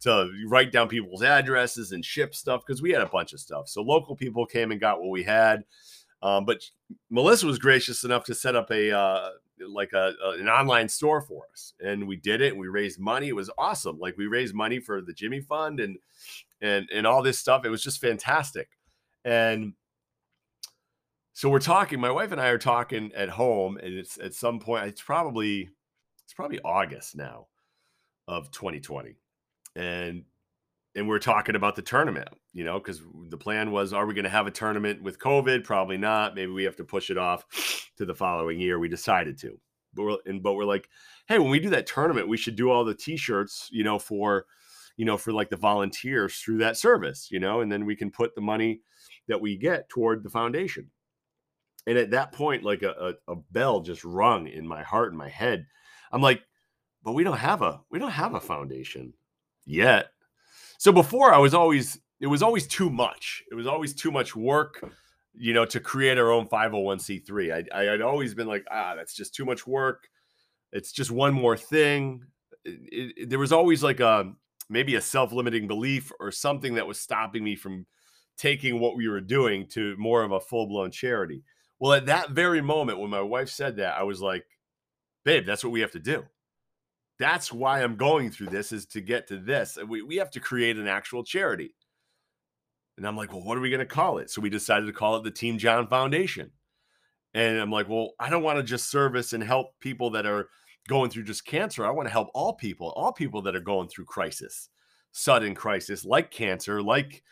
to 0.00 0.30
write 0.46 0.72
down 0.72 0.88
people's 0.88 1.22
addresses 1.22 1.92
and 1.92 2.04
ship 2.04 2.34
stuff 2.34 2.62
because 2.66 2.80
we 2.80 2.90
had 2.90 3.02
a 3.02 3.06
bunch 3.06 3.32
of 3.34 3.40
stuff. 3.40 3.68
So 3.68 3.82
local 3.82 4.16
people 4.16 4.46
came 4.46 4.70
and 4.70 4.80
got 4.80 5.00
what 5.00 5.10
we 5.10 5.22
had. 5.22 5.64
Um, 6.22 6.46
but 6.46 6.62
Melissa 7.10 7.46
was 7.46 7.58
gracious 7.58 8.02
enough 8.02 8.24
to 8.24 8.34
set 8.34 8.56
up 8.56 8.70
a 8.70 8.96
uh, 8.96 9.28
like 9.68 9.92
a, 9.92 10.14
a, 10.24 10.30
an 10.38 10.48
online 10.48 10.88
store 10.88 11.20
for 11.20 11.44
us, 11.52 11.74
and 11.80 12.06
we 12.06 12.16
did 12.16 12.40
it. 12.40 12.52
And 12.52 12.60
we 12.60 12.68
raised 12.68 12.98
money. 12.98 13.28
It 13.28 13.36
was 13.36 13.50
awesome. 13.58 13.98
Like 13.98 14.16
we 14.16 14.26
raised 14.26 14.54
money 14.54 14.80
for 14.80 15.00
the 15.00 15.12
Jimmy 15.12 15.40
Fund 15.40 15.80
and 15.80 15.98
and 16.60 16.88
and 16.92 17.06
all 17.06 17.22
this 17.22 17.38
stuff. 17.38 17.64
It 17.64 17.70
was 17.70 17.82
just 17.82 18.00
fantastic. 18.00 18.68
And 19.24 19.74
so 21.32 21.48
we're 21.48 21.58
talking. 21.58 22.00
My 22.00 22.10
wife 22.10 22.32
and 22.32 22.40
I 22.40 22.48
are 22.48 22.58
talking 22.58 23.12
at 23.14 23.30
home, 23.30 23.76
and 23.78 23.94
it's 23.94 24.18
at 24.18 24.34
some 24.34 24.60
point. 24.60 24.86
It's 24.86 25.02
probably 25.02 25.70
it's 26.24 26.34
probably 26.34 26.60
August 26.64 27.16
now 27.16 27.48
of 28.28 28.50
2020. 28.50 29.16
And 29.76 30.24
and 30.94 31.08
we're 31.08 31.18
talking 31.18 31.54
about 31.54 31.76
the 31.76 31.82
tournament, 31.82 32.28
you 32.52 32.64
know, 32.64 32.78
because 32.78 33.00
the 33.28 33.36
plan 33.36 33.70
was, 33.70 33.92
are 33.92 34.06
we 34.06 34.14
going 34.14 34.24
to 34.24 34.30
have 34.30 34.46
a 34.46 34.50
tournament 34.50 35.02
with 35.02 35.20
COVID? 35.20 35.64
Probably 35.64 35.96
not. 35.96 36.34
Maybe 36.34 36.50
we 36.50 36.64
have 36.64 36.76
to 36.76 36.84
push 36.84 37.10
it 37.10 37.18
off 37.18 37.89
to 38.00 38.06
the 38.06 38.14
following 38.14 38.58
year. 38.58 38.78
We 38.78 38.88
decided 38.88 39.38
to, 39.40 39.58
but 39.94 40.02
we're 40.02 40.16
and 40.26 40.42
but 40.42 40.54
we're 40.54 40.64
like, 40.64 40.88
hey, 41.28 41.38
when 41.38 41.50
we 41.50 41.60
do 41.60 41.68
that 41.70 41.86
tournament, 41.86 42.28
we 42.28 42.38
should 42.38 42.56
do 42.56 42.70
all 42.70 42.82
the 42.82 42.94
T-shirts, 42.94 43.68
you 43.70 43.84
know, 43.84 43.98
for 43.98 44.46
you 44.96 45.04
know, 45.04 45.18
for 45.18 45.32
like 45.32 45.50
the 45.50 45.56
volunteers 45.56 46.36
through 46.38 46.58
that 46.58 46.76
service, 46.76 47.30
you 47.30 47.38
know, 47.38 47.60
and 47.60 47.70
then 47.70 47.84
we 47.84 47.94
can 47.94 48.10
put 48.10 48.34
the 48.34 48.40
money 48.40 48.80
that 49.28 49.40
we 49.40 49.56
get 49.56 49.88
toward 49.88 50.22
the 50.22 50.30
foundation. 50.30 50.90
And 51.86 51.96
at 51.96 52.10
that 52.10 52.32
point, 52.32 52.64
like 52.64 52.82
a, 52.82 53.14
a, 53.28 53.32
a 53.32 53.36
bell 53.50 53.80
just 53.80 54.04
rung 54.04 54.46
in 54.48 54.66
my 54.66 54.82
heart 54.82 55.08
and 55.08 55.18
my 55.18 55.28
head. 55.28 55.66
I'm 56.12 56.22
like, 56.22 56.42
but 57.02 57.12
we 57.12 57.22
don't 57.22 57.36
have 57.36 57.60
a 57.60 57.80
we 57.90 57.98
don't 57.98 58.10
have 58.10 58.34
a 58.34 58.40
foundation 58.40 59.12
yet. 59.66 60.12
So 60.78 60.90
before 60.90 61.34
I 61.34 61.38
was 61.38 61.52
always 61.52 61.98
it 62.18 62.26
was 62.26 62.42
always 62.42 62.66
too 62.66 62.88
much. 62.88 63.42
It 63.50 63.54
was 63.54 63.66
always 63.66 63.94
too 63.94 64.10
much 64.10 64.34
work, 64.34 64.82
you 65.34 65.54
know, 65.54 65.64
to 65.64 65.80
create 65.80 66.18
our 66.18 66.30
own 66.30 66.46
501c3. 66.48 67.68
I, 67.72 67.80
I 67.80 67.84
had 67.84 68.00
always 68.00 68.34
been 68.34 68.48
like, 68.48 68.64
ah, 68.70 68.94
that's 68.96 69.14
just 69.14 69.34
too 69.34 69.44
much 69.44 69.66
work. 69.66 70.08
It's 70.72 70.92
just 70.92 71.10
one 71.10 71.34
more 71.34 71.56
thing. 71.56 72.24
It, 72.64 73.14
it, 73.16 73.30
there 73.30 73.38
was 73.38 73.52
always 73.52 73.82
like 73.82 74.00
a 74.00 74.32
maybe 74.68 74.94
a 74.94 75.00
self-limiting 75.00 75.66
belief 75.66 76.12
or 76.20 76.30
something 76.30 76.74
that 76.74 76.86
was 76.86 77.00
stopping 77.00 77.42
me 77.42 77.56
from 77.56 77.86
taking 78.38 78.80
what 78.80 78.96
we 78.96 79.08
were 79.08 79.20
doing 79.20 79.66
to 79.66 79.96
more 79.98 80.22
of 80.22 80.32
a 80.32 80.40
full-blown 80.40 80.90
charity. 80.90 81.42
Well, 81.80 81.92
at 81.92 82.06
that 82.06 82.30
very 82.30 82.60
moment 82.60 83.00
when 83.00 83.10
my 83.10 83.20
wife 83.20 83.48
said 83.48 83.76
that, 83.76 83.96
I 83.98 84.02
was 84.04 84.20
like, 84.20 84.44
babe, 85.24 85.44
that's 85.44 85.64
what 85.64 85.72
we 85.72 85.80
have 85.80 85.90
to 85.92 85.98
do. 85.98 86.24
That's 87.18 87.52
why 87.52 87.82
I'm 87.82 87.96
going 87.96 88.30
through 88.30 88.48
this 88.48 88.72
is 88.72 88.86
to 88.86 89.00
get 89.00 89.26
to 89.28 89.38
this. 89.38 89.76
We, 89.86 90.02
we 90.02 90.16
have 90.16 90.30
to 90.32 90.40
create 90.40 90.76
an 90.76 90.88
actual 90.88 91.24
charity. 91.24 91.74
And 93.00 93.06
I'm 93.06 93.16
like, 93.16 93.32
well, 93.32 93.42
what 93.42 93.56
are 93.56 93.62
we 93.62 93.70
going 93.70 93.78
to 93.78 93.86
call 93.86 94.18
it? 94.18 94.28
So 94.28 94.42
we 94.42 94.50
decided 94.50 94.84
to 94.84 94.92
call 94.92 95.16
it 95.16 95.24
the 95.24 95.30
Team 95.30 95.56
John 95.56 95.88
Foundation. 95.88 96.50
And 97.32 97.58
I'm 97.58 97.70
like, 97.70 97.88
well, 97.88 98.10
I 98.20 98.28
don't 98.28 98.42
want 98.42 98.58
to 98.58 98.62
just 98.62 98.90
service 98.90 99.32
and 99.32 99.42
help 99.42 99.68
people 99.80 100.10
that 100.10 100.26
are 100.26 100.50
going 100.86 101.08
through 101.08 101.22
just 101.22 101.46
cancer. 101.46 101.86
I 101.86 101.92
want 101.92 102.08
to 102.08 102.12
help 102.12 102.28
all 102.34 102.52
people, 102.52 102.90
all 102.90 103.10
people 103.10 103.40
that 103.40 103.56
are 103.56 103.60
going 103.60 103.88
through 103.88 104.04
crisis, 104.04 104.68
sudden 105.12 105.54
crisis, 105.54 106.04
like 106.04 106.30
cancer, 106.30 106.82
like 106.82 107.22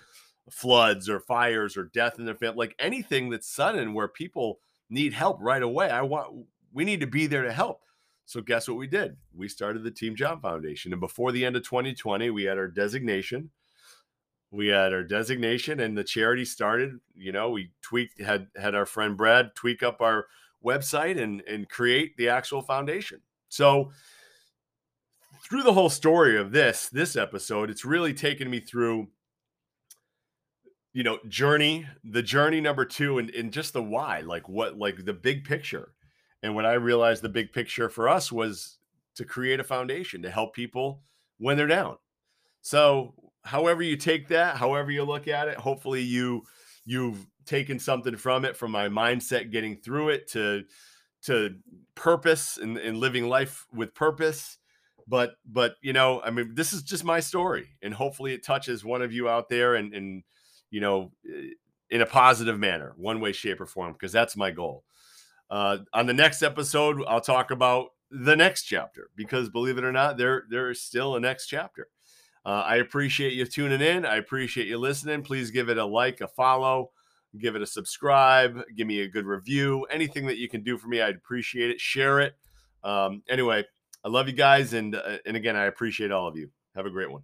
floods 0.51 1.07
or 1.07 1.21
fires 1.21 1.77
or 1.77 1.91
death 1.93 2.19
in 2.19 2.25
their 2.25 2.35
family, 2.35 2.57
like 2.57 2.75
anything 2.79 3.29
that's 3.29 3.55
sudden 3.55 3.93
where 3.93 4.09
people 4.09 4.61
need 4.89 5.13
help 5.13 5.37
right 5.39 5.63
away. 5.63 5.91
I 5.91 6.01
want, 6.01 6.47
we 6.73 6.87
need 6.87 7.01
to 7.01 7.07
be 7.07 7.27
there 7.27 7.43
to 7.43 7.53
help. 7.53 7.83
So 8.25 8.41
guess 8.41 8.69
what 8.69 8.79
we 8.79 8.87
did? 8.87 9.19
We 9.37 9.49
started 9.49 9.85
the 9.85 9.91
Team 9.91 10.17
John 10.17 10.41
Foundation. 10.41 10.93
And 10.93 11.01
before 11.01 11.31
the 11.31 11.45
end 11.45 11.57
of 11.57 11.63
2020, 11.65 12.31
we 12.31 12.45
had 12.45 12.57
our 12.57 12.69
designation. 12.69 13.51
We 14.51 14.69
had 14.69 14.93
our 14.93 15.03
designation 15.03 15.81
and 15.81 15.97
the 15.97 16.05
charity 16.05 16.45
started. 16.45 16.99
You 17.15 17.33
know, 17.33 17.51
we 17.51 17.73
tweaked 17.83 18.21
had 18.21 18.49
had 18.57 18.75
our 18.75 18.87
friend 18.87 19.17
Brad 19.17 19.55
tweak 19.55 19.83
up 19.83 20.01
our 20.01 20.27
website 20.65 21.21
and 21.21 21.43
and 21.43 21.69
create 21.69 22.17
the 22.17 22.29
actual 22.31 22.63
foundation. 22.63 23.21
So 23.49 23.91
through 25.49 25.63
the 25.63 25.73
whole 25.73 25.91
story 25.91 26.39
of 26.39 26.53
this 26.53 26.89
this 26.89 27.17
episode, 27.17 27.71
it's 27.71 27.85
really 27.85 28.15
taken 28.15 28.51
me 28.51 28.61
through 28.61 29.09
you 30.93 31.03
know 31.03 31.19
journey 31.29 31.87
the 32.03 32.23
journey 32.23 32.61
number 32.61 32.85
two 32.85 33.19
and, 33.19 33.31
and 33.31 33.53
just 33.53 33.73
the 33.73 33.83
why 33.83 34.21
like 34.21 34.49
what 34.49 34.79
like 34.79 35.05
the 35.05 35.13
big 35.13 35.45
picture 35.45 35.93
and 36.43 36.55
when 36.55 36.65
i 36.65 36.73
realized 36.73 37.23
the 37.23 37.29
big 37.29 37.53
picture 37.53 37.89
for 37.89 38.09
us 38.09 38.33
was 38.33 38.79
to 39.15 39.25
create 39.25 39.61
a 39.61 39.65
foundation 39.65 40.23
to 40.23 40.31
help 40.31 40.55
people 40.55 41.03
when 41.39 41.57
they're 41.57 41.67
down 41.67 41.97
so 42.63 43.15
however 43.45 43.83
you 43.83 43.97
take 43.97 44.29
that 44.29 44.57
however 44.57 44.91
you 44.91 45.05
look 45.05 45.29
at 45.29 45.49
it 45.49 45.57
hopefully 45.57 46.03
you 46.03 46.43
you've 46.85 47.27
taken 47.45 47.79
something 47.79 48.17
from 48.17 48.45
it 48.45 48.57
from 48.57 48.71
my 48.71 48.89
mindset 48.89 49.51
getting 49.51 49.77
through 49.77 50.11
it 50.11 50.29
to 50.29 50.65
to 51.23 51.57
purpose 51.95 52.59
and, 52.59 52.77
and 52.79 52.99
living 52.99 53.29
life 53.29 53.67
with 53.73 53.95
purpose. 53.95 54.59
But 55.07 55.37
but 55.47 55.77
you 55.81 55.95
know 55.95 56.21
i 56.23 56.31
mean 56.31 56.55
this 56.55 56.75
is 56.75 56.83
just 56.83 57.03
my 57.03 57.21
story 57.21 57.71
and 57.81 57.95
hopefully 57.95 58.35
it 58.35 58.45
touches 58.45 58.85
one 58.85 59.01
of 59.01 59.11
you 59.11 59.27
out 59.27 59.49
there 59.49 59.75
and 59.75 59.95
and 59.95 60.23
you 60.71 60.83
know 60.83 61.13
eh, 61.27 61.53
in 61.89 62.03
a 62.03 62.07
positive 62.07 62.59
manner 62.59 62.93
one 62.99 63.19
way 63.19 63.33
shape 63.33 63.59
or 63.59 63.65
form 63.65 63.95
because 63.95 64.13
that's 64.13 64.37
my 64.37 64.51
goal. 64.51 64.85
Uh, 65.49 65.79
on 65.95 66.05
the 66.05 66.13
next 66.13 66.43
episode 66.43 67.03
i'll 67.09 67.23
talk 67.23 67.51
about 67.51 67.89
the 68.11 68.37
next 68.37 68.65
chapter 68.65 69.09
because 69.17 69.49
believe 69.49 69.79
it 69.79 69.85
or 69.85 69.93
not 69.93 70.19
there 70.19 70.45
there 70.51 70.69
is 70.69 70.83
still 70.83 71.17
a 71.17 71.21
next 71.21 71.47
chapter 71.47 71.89
uh, 72.45 72.63
i 72.67 72.77
appreciate 72.77 73.33
you 73.33 73.45
tuning 73.45 73.81
in 73.81 74.05
i 74.05 74.17
appreciate 74.17 74.67
you 74.67 74.79
listening 74.79 75.23
please 75.23 75.51
give 75.51 75.69
it 75.69 75.79
a 75.79 75.85
like 75.85 76.21
a 76.21 76.29
follow 76.29 76.91
give 77.37 77.57
it 77.57 77.63
a 77.63 77.67
subscribe, 77.67 78.61
give 78.77 78.87
me 78.87 79.01
a 79.01 79.09
good 79.09 79.27
review, 79.27 79.85
anything 79.91 80.27
that 80.27 80.39
you 80.39 80.49
can 80.49 80.63
do 80.63 80.79
for 80.79 80.89
me, 80.89 81.01
I'd 81.01 81.17
appreciate 81.17 81.71
it. 81.71 81.81
Share 81.81 82.21
it. 82.21 82.35
Um, 82.83 83.23
anyway, 83.29 83.65
I 84.05 84.09
love 84.09 84.29
you 84.29 84.35
guys, 84.35 84.73
and 84.73 84.95
uh, 84.95 85.19
and 85.27 85.37
again, 85.37 85.57
I 85.57 85.65
appreciate 85.65 86.13
all 86.13 86.27
of 86.27 86.37
you. 86.37 86.51
Have 86.75 86.87
a 86.87 86.91
great 86.91 87.11
one. 87.11 87.23